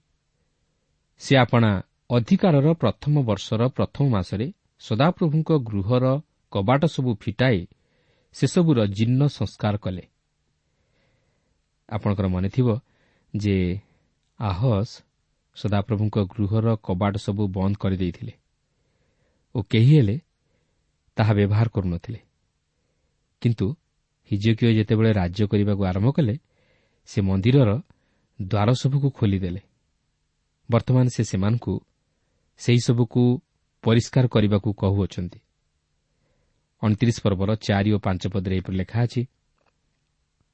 ସେ 1.21 1.37
ଆପଣା 1.37 1.71
ଅଧିକାରର 2.11 2.69
ପ୍ରଥମ 2.75 3.15
ବର୍ଷର 3.23 3.63
ପ୍ରଥମ 3.69 4.05
ମାସରେ 4.09 4.47
ସଦାପ୍ରଭୁଙ୍କ 4.81 5.51
ଗୃହର 5.69 6.05
କବାଟ 6.53 6.83
ସବୁ 6.87 7.11
ଫିଟାଇ 7.15 7.59
ସେସବୁର 8.35 8.79
ଜୀର୍ଣ୍ଣ 8.87 9.23
ସଂସ୍କାର 9.29 9.75
କଲେ। 9.77 10.05
ଆପଣଙ୍କର 11.89 12.27
ମନେଥିବ 12.27 12.69
ଯେ 13.35 13.57
ଆହସ୍ 14.41 14.93
ସଦାପ୍ରଭୁଙ୍କ 15.57 16.17
ଗୃହର 16.33 16.67
କବାଟ 16.87 17.15
ସବୁ 17.17 17.43
ବନ୍ଦ 17.49 17.75
କରିଦେଇଥିଲେ 17.77 18.35
ଓ 19.55 19.59
କେହି 19.63 19.93
ହେଲେ 19.97 20.17
ତାହା 21.17 21.33
ବ୍ୟବହାର 21.35 21.67
କରୁନଥିଲେ। 21.69 22.21
କିନ୍ତୁ 23.43 23.67
ହିଜକିଓ 24.31 24.71
ଯେତେବେଳେ 24.71 25.11
ରାଜ୍ୟ 25.13 25.43
କରିବାକୁ 25.47 25.83
ଆରମ୍ଭ 25.85 26.09
କଲେ 26.11 26.35
ସେ 27.09 27.19
ମନ୍ଦିରର 27.21 27.71
ଦ୍ୱାର 28.39 28.69
ସବୁକୁ 28.83 29.09
ଖୋଲିଦେଲେ। 29.11 29.61
ବର୍ତ୍ତମାନ 30.71 31.07
ସେ 31.15 31.23
ସେମାନଙ୍କୁ 31.31 31.75
ସେହିସବୁକୁ 32.61 33.23
ପରିଷ୍କାର 33.85 34.25
କରିବାକୁ 34.35 34.71
କହୁଅଛନ୍ତି। 34.81 35.39
ଅଣତିରିଶ 36.83 37.17
ପର୍ବର 37.25 37.51
ଚାରି 37.67 37.91
ଓ 37.97 37.99
ପାଞ୍ଚ 38.07 38.23
ପଦରେ 38.33 38.55
ଏହିପରି 38.57 38.77
ଲେଖା 38.81 38.99
ଅଛି 39.07 39.23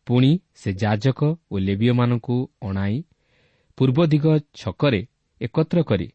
ପୁଣି 0.07 0.31
ସେ 0.61 0.71
ଯାଜକ 0.83 1.21
ଓ 1.53 1.55
ଲେବିୟମାନଙ୍କୁ 1.59 2.37
ଅଣାଇ 2.69 2.97
ପୂର୍ବ 3.79 3.99
ଦିଗ 4.13 4.27
ଛକରେ 4.61 5.01
ଏକତ୍ର 5.41 5.79
କରି 5.91 6.09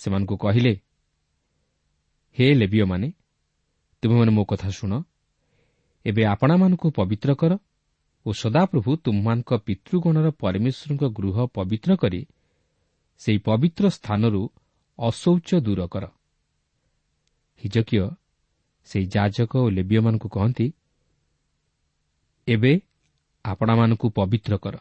ସେମାନଙ୍କୁ 0.00 0.34
କହିଲେ 0.36 0.72
ହେ 2.36 2.46
ଲେବିୟମାନେ 2.54 3.08
ତୁମେମାନେ 4.02 4.30
ମୋ 4.36 4.42
କଥା 4.50 4.68
ଶୁଣ। 4.70 4.92
ଏବେ 6.04 6.22
ଆପଣାମାନଙ୍କୁ 6.24 6.88
ପବିତ୍ର 6.98 7.30
କର 7.40 7.52
ଓ 8.26 8.28
ସଦାପ୍ରଭୁ 8.32 8.90
ତୁମମାନଙ୍କ 9.04 9.50
ପିତୃଗଣର 9.66 10.26
ପରମେଶ୍ୱରଙ୍କ 10.40 11.02
ଗୃହ 11.18 11.36
ପବିତ୍ର 11.56 11.90
କରି 12.02 12.20
ସେହି 13.20 13.38
ପବିତ୍ର 13.38 13.88
ସ୍ଥାନରୁ 13.88 14.42
ଅଶୌଚ 14.98 15.48
ଦୂର 15.60 15.86
କର। 15.86 16.04
ହିଜକୀୟ 17.62 18.08
ସେହି 18.84 19.06
ଯାଜକ 19.06 19.52
ଓ 19.56 19.68
ଲେବିୟମାନଙ୍କୁ 19.68 20.28
କହନ୍ତି 20.28 20.66
ଏବେ 22.48 22.80
ଆପଣାମାନଙ୍କୁ 23.44 24.06
ପବିତ୍ର 24.10 24.52
କର। 24.58 24.76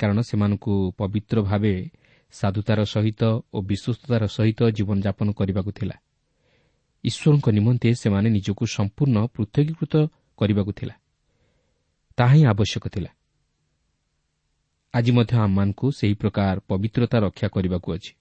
କାରଣ 0.00 0.20
ସେମାନଙ୍କୁ 0.20 0.72
ପବିତ୍ର 0.98 1.42
ଭାବେ 1.42 1.74
ସାଧୁତାର 2.32 2.80
ସହିତ 2.84 3.22
ଓ 3.52 3.58
ବିଶ୍ୱସ୍ତତାର 3.62 4.22
ସହିତ 4.26 4.60
ଜୀବନଯାପନ 4.70 5.28
କରିବାକୁ 5.32 5.70
ଥିଲା। 5.72 5.96
ଈଶ୍ୱରଙ୍କ 7.04 7.46
ନିମନ୍ତେ 7.48 7.88
ସେମାନେ 7.94 8.28
ନିଜକୁ 8.30 8.64
ସମ୍ପୂର୍ଣ୍ଣ 8.66 9.16
ପୃଥକୀକୃତ 9.26 9.94
କରିବାକୁ 10.38 10.72
ଥିଲା। 10.72 10.94
ତାହା 12.18 12.34
ହିଁ 12.34 12.44
ଆବଶ୍ୟକ 12.46 12.84
ଥିଲା। 12.88 13.10
ଆଜି 14.94 15.12
ମଧ୍ୟ 15.12 15.34
ଆମମାନଙ୍କୁ 15.38 15.86
ସେହି 15.90 16.14
ପ୍ରକାର 16.14 16.56
ପବିତ୍ରତା 16.68 17.16
ରକ୍ଷା 17.18 17.48
କରିବାକୁ 17.48 17.88
ଅଛି। 17.92 18.12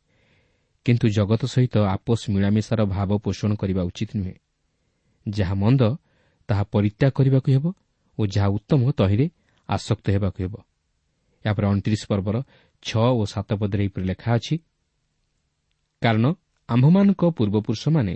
କିନ୍ତୁ 0.85 1.05
ଜଗତ 1.09 1.41
ସହିତ 1.45 1.75
ଆପୋଷ 1.95 2.21
ମିଳାମିଶାର 2.29 2.81
ଭାବ 2.85 3.09
ପୋଷଣ 3.17 3.51
କରିବା 3.55 3.81
ଉଚିତ 3.83 4.09
ନୁହେଁ। 4.17 4.35
ଯାହା 5.25 5.53
ମନ୍ଦ 5.53 5.81
ତାହା 6.49 6.63
ପରିତ୍ୟାଗ 6.73 7.11
କରିବାକୁ 7.11 7.49
ହେବ 7.51 7.65
ଓ 8.17 8.21
ଯାହା 8.25 8.47
ଉତ୍ତମ 8.47 8.81
ତହିଁରେ 8.91 9.25
ଆସକ୍ତ 9.69 10.05
ହେବାକୁ 10.11 10.39
ହେବ। 10.43 10.53
ଏହାପରେ 11.45 11.65
ଅଣତିରିଶ 11.67 12.03
ପର୍ବର 12.07 12.35
ଛଅ 12.83 13.07
ଓ 13.19 13.23
ସାତ 13.25 13.49
ପଦରେ 13.53 13.81
ଏହିପରି 13.83 14.05
ଲେଖା 14.05 14.29
ଅଛି 14.35 14.55
କାରଣ 16.01 16.25
ଆମ୍ଭମାନଙ୍କ 16.69 17.21
ପୂର୍ବପୁରୁଷମାନେ 17.37 18.15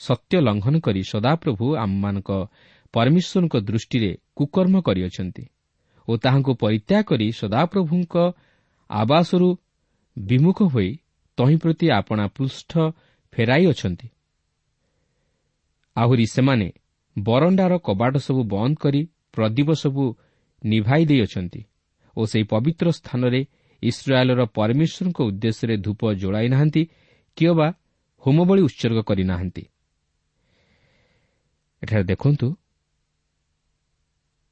ସତ୍ୟ 0.00 0.34
ଲଙ୍ଘନ 0.40 0.74
କରି 0.80 1.00
ସଦାପ୍ରଭୁ 1.12 1.66
ଆମମାନଙ୍କ 1.76 2.30
ପରମେଶ୍ୱରଙ୍କ 2.94 3.54
ଦୃଷ୍ଟିରେ 3.68 4.10
କୁକର୍ମ 4.34 4.74
କରିଅଛନ୍ତି। 4.80 5.44
ଓ 6.08 6.12
ତାହାଙ୍କୁ 6.16 6.52
ପରିତ୍ୟାଗ 6.54 7.02
କରି 7.02 7.26
ସଦାପ୍ରଭୁଙ୍କ 7.32 8.14
ଆବାସରୁ 8.90 9.48
ବିମୁଖ 10.16 10.58
ହୋଇ 10.72 10.90
ତହିଁ 11.38 11.56
ପ୍ରତି 11.56 11.86
ଆପଣା 11.90 12.24
ପୃଷ୍ଠ 12.28 12.72
ଫେରାଇଅଛନ୍ତି 13.32 14.08
ଆହୁରି 15.96 16.26
ସେମାନେ 16.26 16.68
ବରଣ୍ଡାର 17.16 17.72
କବାଟ 17.78 18.14
ସବୁ 18.16 18.42
ବନ୍ଦ 18.44 18.74
କରି 18.76 19.00
ପ୍ରଦୀପ 19.32 19.68
ସବୁ 19.74 20.04
ନିଭାଇ 20.64 21.02
ଦେଇଅଛନ୍ତି 21.04 21.60
ଓ 22.16 22.20
ସେହି 22.26 22.44
ପବିତ୍ର 22.44 22.86
ସ୍ଥାନରେ 22.90 23.40
ଇସ୍ରାଏଲ୍ର 23.82 24.42
ପରମେଶ୍ୱରଙ୍କ 24.56 25.18
ଉଦ୍ଦେଶ୍ୟରେ 25.20 25.76
ଧୂପ 25.76 26.00
ଯୋଡ଼ାଇ 26.12 26.48
ନାହାନ୍ତି 26.48 26.82
କିମ୍ବା 27.36 27.68
ହୋମବଳି 28.22 28.62
ଉତ୍ସର୍ଗ 28.62 28.98
କରିନାହାନ୍ତି 29.02 29.62
ଏଠାରେ 31.82 32.04
ଦେଖନ୍ତୁ 32.04 32.46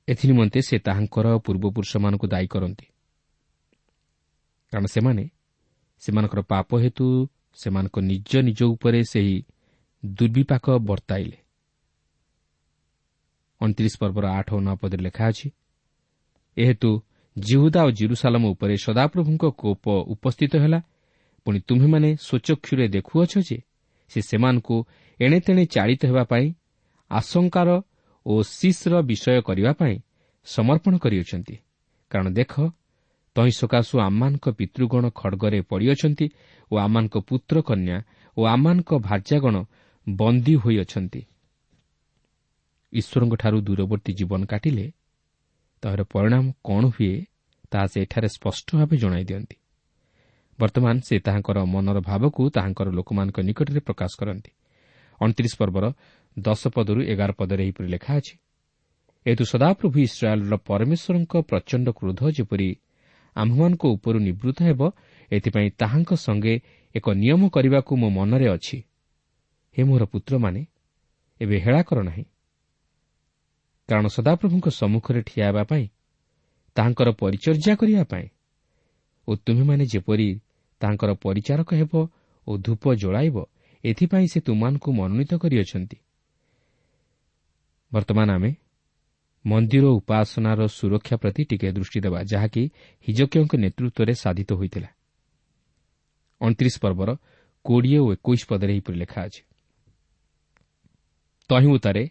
ଏଥିନିମନ୍ତେ 0.09 0.61
ସେ 0.63 0.77
ତାହାଙ୍କର 0.79 1.27
ପୂର୍ବପୁରୁଷମାନଙ୍କୁ 1.45 2.27
ଦାୟୀ 2.27 2.47
କରନ୍ତି। 2.47 2.87
କାରଣ 4.73 4.87
ସେମାନେ 4.87 5.25
ସେମାନଙ୍କର 6.03 6.41
ପାପ 6.43 6.69
ହେତୁ 6.83 7.07
ସେମାନଙ୍କ 7.59 7.97
ନିଜ 8.01 8.31
ନିଜ 8.49 8.61
ଉପରେ 8.75 9.01
ସେହି 9.13 9.37
ଦୁର୍ବିପାକ 10.05 10.67
ବର୍ତ୍ତାଇଲେ। 10.89 11.39
ଅଣତିରିଶ 13.61 13.95
ପର୍ବର 14.03 14.25
ଆଠ 14.39 14.49
ଓ 14.55 14.59
ନଅ 14.61 14.75
ପଦରେ 14.81 15.03
ଲେଖା 15.03 15.25
ଅଛି 15.29 15.49
ଏହେତୁ 16.57 16.91
ଜିହୁଦା 17.37 17.81
ଓ 17.87 17.91
ଜିରୁସାଲମ 17.91 18.43
ଉପରେ 18.55 18.75
ସଦାପ୍ରଭୁଙ୍କ 18.77 19.45
କୋପ 19.61 19.85
ଉପସ୍ଥିତ 20.15 20.53
ହେଲା। 20.57 20.81
ପୁଣି 21.47 21.59
ତୁମ୍ଭେମାନେ 21.69 22.11
ସ୍ୱଚକ୍ଷୁରେ 22.17 22.87
ଦେଖୁଅଛ 22.89 23.33
ଯେ 23.49 23.59
ସେ 24.11 24.21
ସେମାନଙ୍କୁ 24.21 24.77
ଏଣେତେଣେ 25.21 25.65
ଚାଳିତ 25.67 26.03
ହେବା 26.07 26.25
ପାଇଁ 26.25 26.47
ଆଶଙ୍କାର 27.11 27.71
ଓ 28.27 28.43
ଶିସ୍ର 28.43 28.93
ବିଷୟ 29.03 29.41
କରିବା 29.43 29.73
ପାଇଁ 29.73 29.95
ସମର୍ପଣ 30.47 30.95
କରିଅଛନ୍ତି। 30.99 31.55
କାରଣ 32.11 32.29
ଦେଖ 32.31 32.53
ତହିଁ 33.37 33.53
ସକାଶୁ 33.53 33.95
ଆମମାନଙ୍କ 34.01 34.47
ପିତୃଗଣ 34.51 35.05
ଖଡ଼ଗରେ 35.11 35.61
ପଡ଼ିଅଛନ୍ତି 35.61 36.27
ଓ 36.71 36.75
ଆମମାନଙ୍କ 36.77 37.17
ପୁତ୍ର 37.29 37.57
କନ୍ୟା 37.63 37.97
ଓ 38.37 38.41
ଆମମାନଙ୍କ 38.45 38.91
ଭାର୍ଯ୍ୟାଗଣ 38.99 39.57
ବନ୍ଦୀ 40.07 40.55
ହୋଇଅଛନ୍ତି। 40.57 41.21
ଈଶ୍ୱରଙ୍କଠାରୁ 42.93 43.59
ଦୂରବର୍ତ୍ତୀ 43.61 44.13
ଜୀବନ 44.13 44.41
କାଟିଲେ 44.45 44.87
ତାହାର 45.83 46.01
ପରିଣାମ 46.05 46.45
କ'ଣ 46.65 46.83
ହୁଏ 46.95 47.15
ତାହା 47.73 47.87
ସେ 47.87 47.99
ଏଠାରେ 48.03 48.29
ସ୍ପଷ୍ଟ 48.29 48.67
ଭାବେ 48.77 48.97
ଜଣାଇ 48.97 49.25
ଦିଅନ୍ତି। 49.25 49.57
ବର୍ତ୍ତମାନ 50.59 50.97
ସେ 51.01 51.15
ତାହାଙ୍କର 51.19 51.59
ମନର 51.65 51.99
ଭାବକୁ 52.01 52.43
ତାହାଙ୍କର 52.51 52.89
ଲୋକମାନଙ୍କ 52.91 53.39
ନିକଟରେ 53.41 53.81
ପ୍ରକାଶ 53.81 54.13
କରନ୍ତି। 54.21 54.51
ଅଣତିରିଶ 55.21 55.55
ପର୍ବର 55.61 55.85
ଦଶ 56.39 56.63
ପଦରୁ 56.69 57.01
ଏଗାର 57.03 57.31
ପଦରେ 57.33 57.63
ଏହିପରି 57.65 57.89
ଲେଖା 57.89 58.13
ଅଛି 58.17 58.35
ଏହେତୁ 59.27 59.45
ସଦାପ୍ରଭୁ 59.45 59.97
ଇସ୍ରାଏଲ୍ର 60.01 60.55
ପରମେଶ୍ୱରଙ୍କ 60.69 61.33
ପ୍ରଚଣ୍ଡ 61.51 61.87
କ୍ରୋଧ 61.91 62.21
ଯେପରି 62.37 62.69
ଆମ୍ଭମାନଙ୍କ 63.37 63.83
ଉପରୁ 63.87 64.19
ନିବୃତ୍ତ 64.19 64.59
ହେବ 64.63 64.81
ଏଥିପାଇଁ 65.33 65.69
ତାହାଙ୍କ 65.81 66.11
ସଙ୍ଗେ 66.17 66.55
ଏକ 66.95 67.07
ନିୟମ 67.15 67.43
କରିବାକୁ 67.49 67.93
ମୋ 67.97 68.09
ମନରେ 68.09 68.47
ଅଛି। 68.49 68.79
ହେ 69.77 69.83
ମୋର 69.85 70.03
ପୁତ୍ରମାନେ 70.05 70.61
ଏବେ 71.41 71.57
ହେଳା 71.59 71.83
କର 71.83 71.99
ନାହିଁ। 72.03 72.25
କାରଣ 73.89 74.07
ସଦାପ୍ରଭୁଙ୍କ 74.07 74.67
ସମ୍ମୁଖରେ 74.71 75.21
ଠିଆ 75.23 75.45
ହେବା 75.49 75.63
ପାଇଁ 75.65 75.87
ତାହାଙ୍କର 76.77 77.09
ପରିଚର୍ଯ୍ୟା 77.21 77.75
କରିବା 77.77 78.05
ପାଇଁ 78.05 78.27
ଓ 79.29 79.31
ତୁମେମାନେ 79.37 79.85
ଯେପରି 79.87 80.29
ତାହାଙ୍କର 80.81 81.11
ପରିଚାରକ 81.15 81.71
ହେବ 81.75 81.93
ଓ 82.47 82.51
ଧୂପ 82.59 82.95
ଜଳାଇବ 82.95 83.37
ଏଥିପାଇଁ 83.85 84.27
ସେ 84.27 84.41
ତୁମମାନଙ୍କୁ 84.41 84.91
ମନୋନୀତ 84.93 85.33
କରିଅଛନ୍ତି। 85.35 85.97
ବର୍ତ୍ତମାନ 87.93 88.29
ଆମେ 88.31 88.51
ମନ୍ଦିର 89.45 89.85
ଉପାସନାର 89.85 90.61
ସୁରକ୍ଷା 90.67 91.17
ପ୍ରତି 91.17 91.43
ଟିକେ 91.45 91.69
ଦୃଷ୍ଟି 91.73 92.01
ଦେବା 92.01 92.21
ଯାହାକି 92.23 92.63
ହିଜକୀୟଙ୍କ 93.07 93.53
ନେତୃତ୍ୱରେ 93.57 94.15
ସାଧିତ 94.15 94.51
ହୋଇଥିଲା। 94.53 94.89
ଅଣତିରିଶ 96.41 96.77
ପର୍ବର 96.79 97.11
କୋଡ଼ିଏ 97.65 97.99
ଓ 97.99 98.07
ଏକୋଇଶ 98.13 98.43
ପଦରେ 98.49 98.73
ଏହିପରି 98.73 98.97
ଲେଖା 98.99 99.21
ଅଛି। 99.23 99.43
ତହିଁଉତାରେ 101.51 102.03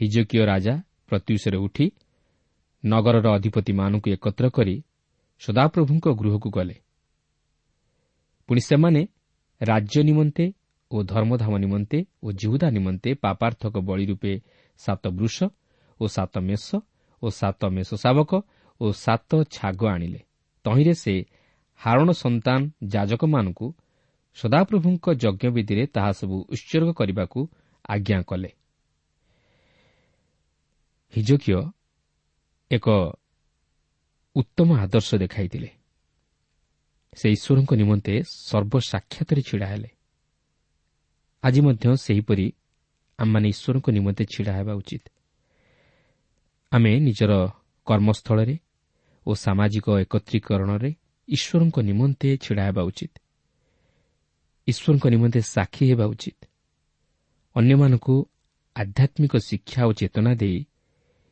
ହିଜକୀୟ 0.00 0.40
ରାଜା 0.44 0.74
ପ୍ରତ୍ୟୁଷରେ 1.08 1.56
ଉଠି 1.56 1.86
ନଗରର 2.84 3.26
ଅଧିପତିମାନଙ୍କୁ 3.34 4.08
ଏକତ୍ର 4.10 4.44
କରି 4.50 4.84
ସଦାପ୍ରଭୁଙ୍କ 5.40 6.06
ଗୃହକୁ 6.08 6.48
ଗଲେ। 6.50 6.76
ପୁଣି 8.46 8.60
ସେମାନେ 8.60 9.06
ରାଜ୍ୟ 9.60 10.02
ନିମନ୍ତେ 10.02 10.44
ଓ 10.94 10.96
ଧର୍ମଧାମ 11.02 11.52
ନିମନ୍ତେ 11.58 11.98
ଓ 12.22 12.28
ଜିହୁଦା 12.32 12.68
ନିମନ୍ତେ 12.70 13.10
ପାପାର୍ଥକ 13.14 13.74
ବଳି 13.88 14.04
ରୂପେ 14.06 14.32
ସାତ 14.80 15.04
ବୃଷ 15.08 15.36
ଓ 16.00 16.04
ସାତ 16.06 16.34
ମେଷ 16.38 16.66
ଓ 17.22 17.26
ସାତ 17.30 17.60
ମେଷ 17.66 17.90
ଶାବକ 17.94 18.32
ଓ 18.80 18.86
ସାତ 19.04 19.30
ଛାଗ 19.50 19.80
ଆଣିଲେ। 19.86 20.20
ତହିଁରେ 20.64 20.94
ସେ 20.94 21.14
ହାରଣ 21.80 22.08
ସନ୍ତାନ 22.12 22.60
ଯାଜକମାନଙ୍କୁ 22.86 23.66
ସଦାପ୍ରଭୁଙ୍କ 24.36 25.06
ଯଜ୍ଞବିଧିରେ 25.14 25.84
ତାହା 25.86 26.10
ସବୁ 26.12 26.36
ଉତ୍ସର୍ଗ 26.52 26.88
କରିବାକୁ 26.92 27.40
ଆଜ୍ଞା 27.88 28.18
କଲେ। 28.22 28.50
ହିଜକୀୟ 31.14 31.60
ଏକ 32.70 32.86
ଉତ୍ତମ 34.36 34.68
ଆଦର୍ଶ 34.78 35.10
ଦେଖାଇଥିଲେ। 35.14 35.70
ସେ 37.16 37.26
ଈଶ୍ୱରଙ୍କ 37.30 37.70
ନିମନ୍ତେ 37.74 38.14
ସର୍ବସାକ୍ଷାତରେ 38.48 39.42
ଛିଡ଼ା 39.42 39.66
ହେଲେ 39.66 39.90
ଆଜି 41.44 41.60
ମଧ୍ୟ 41.60 41.86
ସେହିପରି 42.04 42.46
ଆମମାନେ 43.18 43.48
ଈଶ୍ୱରଙ୍କ 43.48 43.86
ନିମନ୍ତେ 43.90 44.24
ଛିଡ଼ା 44.32 44.52
ହେବା 44.58 44.72
ଉଚିତ। 44.74 45.04
ଆମେ 46.72 46.92
ନିଜର 47.00 47.32
କର୍ମସ୍ଥଳରେ 47.86 48.56
ଓ 49.26 49.30
ସାମାଜିକ 49.34 49.86
ଏକତ୍ରୀକରଣରେ 50.04 50.90
ଈଶ୍ୱରଙ୍କ 51.28 51.76
ନିମନ୍ତେ 51.80 52.28
ଛିଡ଼ା 52.44 52.62
ହେବା 52.68 52.82
ଉଚିତ। 52.90 53.14
ଈଶ୍ୱରଙ୍କ 54.68 55.04
ନିମନ୍ତେ 55.14 55.40
ସାକ୍ଷୀ 55.54 55.84
ହେବା 55.90 56.06
ଉଚିତ। 56.06 56.38
ଅନ୍ୟମାନଙ୍କୁ 57.56 58.16
ଆଧ୍ୟାତ୍ମିକ 58.76 59.34
ଶିକ୍ଷା 59.48 59.80
ଓ 59.88 59.92
ଚେତନା 59.92 60.32
ଦେଇ 60.34 60.58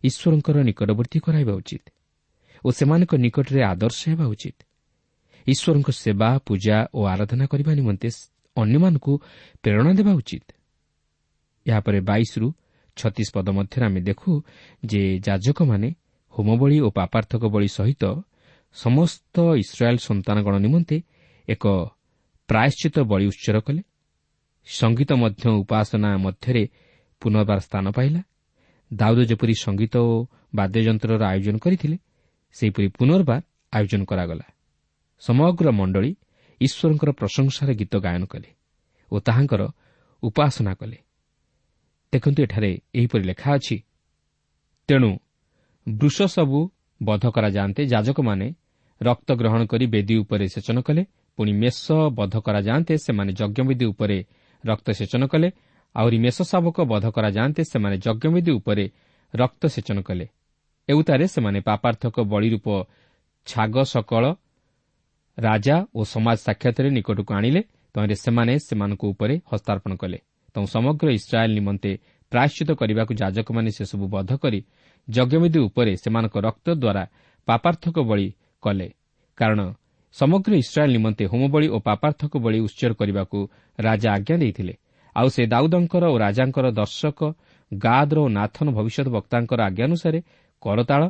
ଈଶ୍ୱରଙ୍କର 0.05 0.57
ନିକଟବର୍ତ୍ତୀ 0.69 1.19
କରାଇବା 1.21 1.55
ଉଚିତ 1.61 1.85
ଓ 2.65 2.69
ସେମାନଙ୍କ 2.79 3.13
ନିକଟରେ 3.25 3.61
ଆଦର୍ଶ 3.73 4.01
ହେବା 4.11 4.27
ଉଚିତ। 4.35 4.59
ଈଶ୍ୱରଙ୍କ 5.47 5.89
ସେବା 6.03 6.31
ପୂଜା 6.47 6.77
ଓ 6.95 7.01
ଆରାଧନା 7.13 7.45
କରିବା 7.47 7.73
ନିମନ୍ତେ 7.75 8.09
ଅନ୍ୟମାନଙ୍କୁ 8.57 9.13
ପ୍ରେରଣା 9.63 9.93
ଦେବା 9.93 10.13
ଉଚିତ। 10.13 10.47
ଏହାପରେ 11.67 11.99
ବାଇଶରୁ 12.01 12.49
ଛତିଶ 12.97 13.29
ପଦ 13.35 13.49
ମଧ୍ୟରେ 13.51 13.85
ଆମେ 13.87 14.01
ଦେଖୁ 14.01 14.31
ଯେ 14.85 15.03
ଯାଜକମାନେ 15.27 15.89
ହୋମବଳି 16.35 16.77
ଓ 16.81 16.89
ପାପାର୍ଥକ 16.91 17.43
ବଳି 17.55 17.69
ସହିତ 17.69 18.05
ସମସ୍ତ 18.77 19.37
ଇସ୍ରାଏଲ୍ 19.63 19.99
ସନ୍ତାନଗଣ 19.99 20.55
ନିମନ୍ତେ 20.59 20.97
ଏକ 21.49 21.65
ପ୍ରାୟଶ୍ଚିତ 22.49 22.97
ବଳି 23.01 23.27
ଉତ୍ସର 23.27 23.57
କଲେ। 23.61 23.83
ସଙ୍ଗୀତ 24.67 25.11
ମଧ୍ୟ 25.13 25.45
ଉପାସନା 25.63 26.11
ମଧ୍ୟରେ 26.17 26.65
ପୁନର୍ବାର 27.21 27.59
ସ୍ଥାନ 27.59 27.85
ପାଇଲା। 27.91 28.23
ଦାଉଦ 28.93 29.21
ଯେପରି 29.21 29.55
ସଙ୍ଗୀତ 29.55 29.95
ଓ 29.97 30.15
ବାଦ୍ୟଯନ୍ତ୍ରର 30.55 31.23
ଆୟୋଜନ 31.33 31.57
କରିଥିଲେ 31.59 31.97
ସେହିପରି 32.53 32.89
ପୁନର୍ବାର 32.99 33.41
ଆୟୋଜନ 33.73 34.03
କରାଗଲା। 34.05 34.47
ସମଗ୍ର 35.23 35.67
ମଣ୍ଡଳୀ 35.71 36.13
ଈଶ୍ୱରଙ୍କର 36.67 37.11
ପ୍ରଶଂସାର 37.21 37.71
ଗୀତ 37.81 37.95
ଗାୟନ 38.05 38.23
କଲେ 38.33 38.51
ଓ 39.13 39.17
ତାହାଙ୍କର 39.27 39.63
ଉପାସନା 40.23 40.73
କଲେ। 40.81 40.99
ଦେଖନ୍ତୁ 42.13 42.41
ଏଠାରେ 42.47 42.71
ଏହିପରି 42.99 43.25
ଲେଖା 43.31 43.49
ଅଛି 43.57 43.77
ତେଣୁ 44.89 45.11
ବୃଷ 45.87 46.19
ସବୁ 46.35 46.61
ବଧ 47.01 47.25
କରାଯାଆନ୍ତେ 47.37 47.83
ଯାଜକମାନେ 47.93 48.47
ରକ୍ତ 49.01 49.29
ଗ୍ରହଣ 49.41 49.61
କରି 49.67 49.87
ବେଦୀ 49.95 50.15
ଉପରେ 50.23 50.47
ସେଚନ 50.55 50.79
କଲେ 50.87 51.03
ପୁଣି 51.39 51.53
ମେଷ 51.53 51.85
ବଧ 52.19 52.35
କରାଯାଆନ୍ତେ 52.47 52.95
ସେମାନେ 52.97 53.33
ଯଜ୍ଞବିଧି 53.33 53.87
ଉପରେ 53.93 54.19
ରକ୍ତ 54.65 54.87
ସେଚନ 54.99 55.23
କଲେ 55.33 55.49
ଆହୁରି 55.95 56.19
ମେଷ 56.25 56.39
ଶାବକ 56.43 56.77
ବଧ 56.93 57.05
କରାଯାଆନ୍ତେ 57.17 57.63
ସେମାନେ 57.65 57.97
ଯଜ୍ଞବିଧି 58.07 58.53
ଉପରେ 58.59 58.85
ରକ୍ତ 59.35 59.63
ସେଚନ 59.75 59.99
କଲେ। 60.09 60.27
ଏଉତାରେ 60.89 61.25
ସେମାନେ 61.35 61.59
ପାପାର୍ଥକ 61.69 62.17
ବଳିରୂପ 62.33 62.67
ଛାଗ 63.47 63.75
ସକଳ 63.85 64.25
ରାଜା 65.39 65.77
ଓ 65.95 66.01
ସମାଜ 66.05 66.39
ସାକ୍ଷାତରେ 66.47 66.89
ନିକଟକୁ 66.91 67.33
ଆଣିଲେ 67.35 67.61
ତହିଁରେ 67.95 68.17
ସେମାନେ 68.25 68.53
ସେମାନଙ୍କ 68.59 69.03
ଉପରେ 69.13 69.35
ହସ୍ତାର୍ପଣ 69.51 69.93
କଲେ। 69.97 70.19
ତେଣୁ 70.55 70.67
ସମଗ୍ର 70.67 71.07
ଇସ୍ରାଏଲ୍ 71.19 71.55
ନିମନ୍ତେ 71.59 71.91
ପ୍ରାୟଶ୍ଚିତ 72.33 72.71
କରିବାକୁ 72.81 73.13
ଯାଜକମାନେ 73.15 73.71
ସେସବୁ 73.79 74.05
ବଧ 74.15 74.31
କରି 74.43 74.61
ଯଜ୍ଞବିଧି 75.09 75.61
ଉପରେ 75.69 75.93
ସେମାନଙ୍କ 75.97 76.37
ରକ୍ତ 76.47 76.67
ଦ୍ୱାରା 76.83 77.05
ପାପାର୍ଥକ 77.49 77.97
ବଳି 78.11 78.27
କଲେ। 78.63 78.89
କାରଣ 79.39 79.61
ସମଗ୍ର 80.13 80.53
ଇସ୍ରାଏଲ୍ 80.55 80.93
ନିମନ୍ତେ 80.93 81.25
ହୋମବଳି 81.33 81.67
ଓ 81.69 81.79
ପାପାର୍ଥକ 81.89 82.33
ବଳି 82.45 82.59
ଉତ୍ସର୍ଗ 82.61 82.95
କରିବାକୁ 83.01 83.39
ରାଜା 83.79 84.09
ଆଜ୍ଞା 84.13 84.37
ଦେଇଥିଲେ। 84.37 84.75
ଆଉ 85.17 85.29
ସେ 85.29 85.43
ଦାଉଦଙ୍କର 85.47 86.05
ଓ 86.15 86.17
ରାଜାଙ୍କର 86.25 86.67
ଦର୍ଶକ 86.81 87.21
ଗାଦ୍ର 87.73 88.17
ଓ 88.25 88.29
ନାଥନ 88.39 88.67
ଭବିଷ୍ୟତ 88.77 89.09
ବକ୍ତାଙ୍କର 89.17 89.61
ଆଜ୍ଞାନୁସାରେ 89.69 90.19
କରତାଳ 90.63 91.03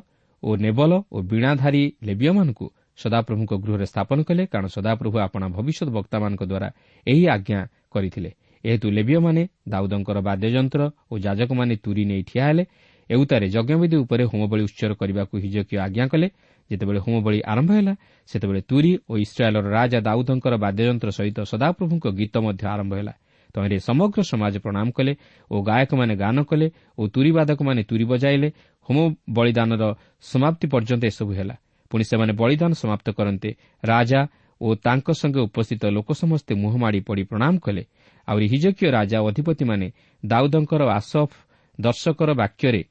ଓ 0.42 0.50
ନେବଲ 0.56 0.92
ଓ 1.12 1.16
ବୀଣାଧାରୀ 1.30 1.84
ଲେବିୟମାନଙ୍କୁ 2.02 2.66
ସଦାପ୍ରଭୁଙ୍କ 2.98 3.52
ଗୃହରେ 3.64 3.86
ସ୍ଥାପନ 3.86 4.18
କଲେ 4.22 4.42
କାରଣ 4.52 4.66
ସଦାପ୍ରଭୁ 4.76 5.16
ଆପଣା 5.26 5.46
ଭବିଷ୍ୟତ 5.56 5.88
ବକ୍ତାମାନଙ୍କ 5.96 6.42
ଦ୍ୱାରା 6.42 6.68
ଏହି 7.06 7.24
ଆଜ୍ଞା 7.34 7.60
କରିଥିଲେ। 7.90 8.30
ଏହେତୁ 8.64 8.86
ଲେବିୟମାନେ 8.90 9.42
ଦାଉଦଙ୍କର 9.68 10.18
ବାଦ୍ୟଯନ୍ତ୍ର 10.28 10.82
ଓ 11.10 11.14
ଯାଜକମାନେ 11.18 11.74
ତୁରି 11.84 12.04
ନେଇ 12.10 12.22
ଠିଆ 12.22 12.44
ହେଲେ 12.48 12.64
ଏଉତାରେ 13.10 13.46
ଯଜ୍ଞବିଧି 13.54 13.96
ଉପରେ 14.04 14.24
ହୋମବଳି 14.24 14.62
ଉତ୍ସର୍ଗ 14.68 14.94
କରିବାକୁ 15.00 15.34
ହିଜକୀୟ 15.44 15.76
ଆଜ୍ଞା 15.86 16.04
କଲେ। 16.12 16.28
ଯେତେବେଳେ 16.70 17.00
ହୋମବଳି 17.04 17.38
ଆରମ୍ଭ 17.52 17.70
ହେଲା 17.72 17.94
ସେତେବେଳେ 18.30 18.60
ତୁରି 18.70 18.92
ଓ 19.10 19.12
ଇସ୍ରାଏଲ୍ର 19.24 19.66
ରାଜା 19.76 19.98
ଦାଉଦଙ୍କର 20.08 20.54
ବାଦ୍ୟଯନ୍ତ୍ର 20.64 21.08
ସହିତ 21.18 21.38
ସଦାପ୍ରଭୁଙ୍କ 21.52 22.04
ଗୀତ 22.18 22.34
ମଧ୍ୟ 22.46 22.64
ଆରମ୍ଭ 22.74 22.92
ହେଲା। 22.98 23.14
ତହିଁରେ 23.54 23.78
ସମଗ୍ର 23.88 24.20
ସମାଜ 24.22 24.54
ପ୍ରଣାମ 24.64 24.86
କଲେ 24.96 25.12
ଓ 25.50 25.56
ଗାୟକମାନେ 25.60 26.14
ଗାନ 26.16 26.36
କଲେ 26.50 26.66
ଓ 26.98 27.02
ତୁରିବାଦକମାନେ 27.14 27.80
ତୁରି 27.90 28.04
ବଜାଇଲେ। 28.04 28.48
ହୋମ 28.88 28.98
ବଳିଦାନର 29.36 29.82
ସମାପ୍ତି 30.24 30.66
ପର୍ଯ୍ୟନ୍ତ 30.72 31.04
ଏସବୁ 31.12 31.32
ହେଲା। 31.38 31.54
ପୁଣି 31.92 32.04
ସେମାନେ 32.08 32.32
ବଳିଦାନ 32.32 32.72
ସମାପ୍ତ 32.72 33.06
କରନ୍ତେ 33.12 33.50
ରାଜା 33.84 34.20
ଓ 34.60 34.68
ତାଙ୍କ 34.80 35.08
ସଙ୍ଗେ 35.12 35.40
ଉପସ୍ଥିତ 35.48 35.82
ଲୋକ 35.92 36.08
ସମସ୍ତେ 36.16 36.52
ମୁହଁମାଡ଼ି 36.62 37.00
ପଡ଼ି 37.08 37.22
ପ୍ରଣାମ 37.30 37.54
କଲେ। 37.58 37.82
ଆହୁରି 38.28 38.46
ହିଜକୀୟ 38.52 38.88
ରାଜା 38.96 39.18
ଓ 39.20 39.26
ଅଧିପତିମାନେ 39.28 39.86
ଦାଉଦଙ୍କର 40.22 40.82
ଆସଫ 40.98 41.30
ଦର୍ଶକର 41.78 42.30
ବାକ୍ୟରେ 42.32 42.82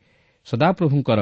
ସଦାପ୍ରଭୁଙ୍କର 0.47 1.19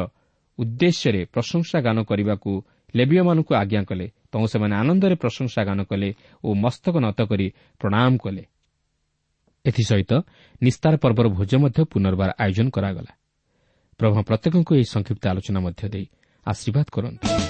ଉଦ୍ଦେଶ୍ୟରେ 0.60 1.22
ପ୍ରଶଂସା 1.34 1.78
ଗାନ 1.88 1.98
କରିବାକୁ 2.10 2.52
ଲେବିୟମାନଙ୍କୁ 2.94 3.54
ଆଜ୍ଞା 3.62 3.82
କଲେ। 3.90 4.06
ତୁ 4.32 4.38
ସେମାନେ 4.52 4.74
ଆନନ୍ଦରେ 4.76 5.16
ପ୍ରଶଂସା 5.16 5.62
ଗାନ 5.70 5.80
କଲେ 5.90 6.10
ଓ 6.44 6.50
ମସ୍ତକ 6.54 6.96
ନତ 7.06 7.20
କରି 7.30 7.48
ପ୍ରଣାମ 7.82 8.12
କଲେ। 8.18 8.44
ଏଥିସହିତ 9.66 10.12
ନିସ୍ତାର 10.62 10.94
ପର୍ବର 11.04 11.26
ଭୋଜ 11.38 11.52
ମଧ୍ୟ 11.64 11.80
ପୁନର୍ବାର 11.92 12.30
ଆୟୋଜନ 12.44 12.68
କରାଗଲା। 12.76 13.12
ପ୍ରଭୁ 14.00 14.18
ପ୍ରତ୍ୟେକଙ୍କୁ 14.30 14.72
ଏହି 14.76 14.86
ସଂକ୍ଷିପ୍ତ 14.96 15.24
ଆଲୋଚନା 15.32 15.60
ମଧ୍ୟ 15.60 15.84
ଦେଇ 15.94 16.06
ଆଶୀର୍ବାଦ 16.46 16.88
କରନ୍ତୁ। 16.96 17.49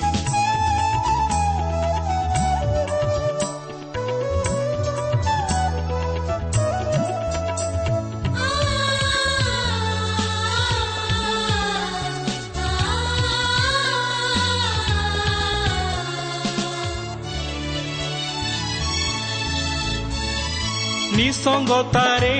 ନିସଙ୍ଗତାରେ 21.19 22.35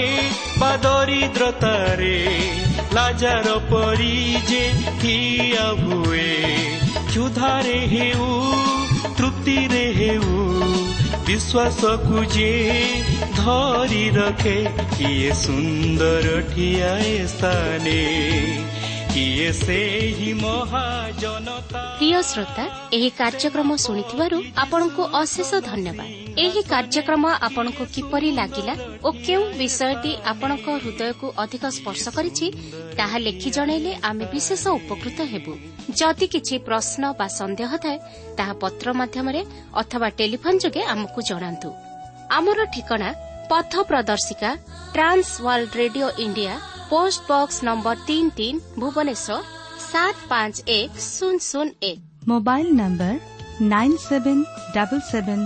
ବା 0.60 0.70
ଦରିଦ୍ରତାରେ 0.84 2.18
ଲାଜାର 2.96 3.48
ପରି 3.72 4.16
ଯେ 4.50 4.62
ଠିଆ 5.02 5.66
ହୁଏ 5.82 6.30
କ୍ଷୁଧାରେ 7.10 7.80
ହେଉ 7.94 8.30
ତୃପ୍ତିରେ 9.18 9.84
ହେଉ 10.00 10.30
ବିଶ୍ୱାସକୁ 11.28 12.18
ଯେ 12.36 12.54
ଧରି 13.40 14.06
ରଖେ 14.16 14.58
କିଏ 14.96 15.32
ସୁନ୍ଦର 15.44 16.28
ଠିଆ 16.52 16.94
ସ୍ଥାନେ 17.34 18.00
ପ୍ରିୟ 22.00 22.20
ଶ୍ରୋତା 22.30 22.64
ଏହି 22.96 23.10
କାର୍ଯ୍ୟକ୍ରମ 23.20 23.70
ଶୁଣିଥିବାରୁ 23.86 24.38
ଆପଣଙ୍କୁ 24.64 25.02
ଅଶେଷ 25.22 25.52
ଧନ୍ୟବାଦ। 25.70 26.29
ଏହି 26.42 26.62
କାର୍ଯ୍ୟକ୍ରମ 26.72 27.26
ଆପଣଙ୍କୁ 27.48 27.84
କିପରି 27.96 28.30
ଲାଗିଲା 28.40 28.74
ଓ 29.08 29.10
କେଉଁ 29.26 29.46
ବିଷୟଟି 29.60 30.12
ଆପଣଙ୍କ 30.32 30.68
ହୃଦୟକୁ 30.84 31.28
ଅଧିକ 31.44 31.64
ସ୍ପର୍ଶ 31.78 32.04
କରିଛି 32.18 32.48
ତାହା 33.00 33.18
ଲେଖି 33.26 33.50
ଜଣାଇଲେ 33.58 33.92
ଆମେ 34.10 34.26
ବିଶେଷ 34.34 34.64
ଉପକୃତ 34.80 35.18
ହେବୁ। 35.32 35.54
ଯଦି 36.00 36.26
କିଛି 36.34 36.56
ପ୍ରଶ୍ନ 36.68 37.04
ବା 37.20 37.28
ସନ୍ଦେହ 37.40 37.72
ଥାଏ 37.84 37.98
ତାହା 38.38 38.54
ପତ୍ର 38.64 38.88
ମାଧ୍ୟମରେ 39.00 39.42
ଅଥବା 39.82 40.08
ଟେଲିଫୋନ୍ 40.20 40.62
ଯୋଗେ 40.64 40.82
ଆମକୁ 40.94 41.20
ଜଣାନ୍ତୁ। 41.30 41.70
ଆମର 42.38 42.60
ଠିକଣା 42.74 43.10
ପଥ 43.52 43.74
ପ୍ରଦର୍ଶିକା 43.90 44.50
Trans 44.96 45.30
World 45.46 45.72
radio 45.82 46.08
India 46.26 46.54
post 46.92 47.22
box 47.32 47.58
number 47.68 47.98
ତିନି 48.08 48.30
ତିନି 48.38 48.60
ଭୁବନେଶ୍ୱର 48.82 49.38
ସାତ 49.90 50.16
ପାଞ୍ଚ 50.32 50.56
ଏକ 50.78 50.92
ଶୂନ 51.14 51.36
ଶୂନ 51.50 51.68
ଏକ। 51.90 51.98
Mobile 52.32 52.68
number 52.82 53.14
nine 53.74 53.98
seven 54.08 54.44
double 54.76 55.04
seven 55.12 55.46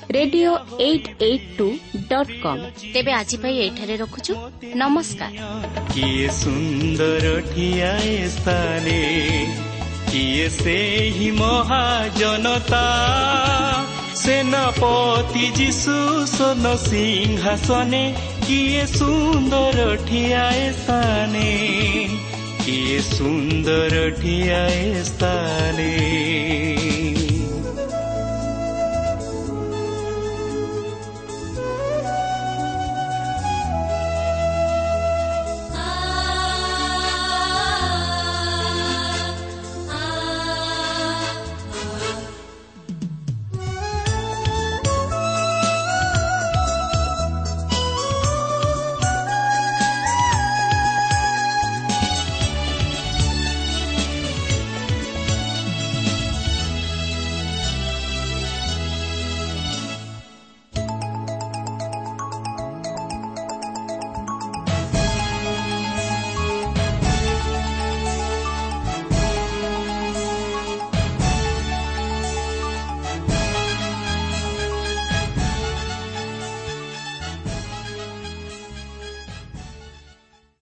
radio 0.15 0.51
eight 0.79 1.09
eight 1.23 1.47
two 1.57 1.67
dot 2.09 2.31
com. 2.43 2.61
ତେବେ 2.93 3.11
ଆଜି 3.11 3.37
ପାଇଁ 3.41 3.55
ଏଇଠାରେ 3.65 3.95
ରଖୁଛୁ। 3.97 4.33
ନମସ୍କାର। 4.75 5.33
କିଏ 5.93 6.29
ସୁନ୍ଦର 6.31 7.25
ଠିଆ 7.51 7.91
ସ୍ଥାନେ 8.35 8.99
କିଏ 10.11 10.47
ସେହି 10.57 11.29
ମହାଜନତା। 11.31 12.85
ସେନାପତି 14.21 15.45
ଯୀଶୁ 15.57 15.97
ସୋନ 16.27 16.65
ସିଂହାସନେ 16.85 18.03
କିଏ 18.47 18.85
ସୁନ୍ଦର 18.87 19.79
ଠିଆ 20.07 20.45
ସ୍ଥାନେ 20.81 21.49
କିଏ 22.65 22.99
ସୁନ୍ଦର 23.11 23.95
ଠିଆ 24.21 24.63
ସ୍ଥାନେ। 25.03 25.91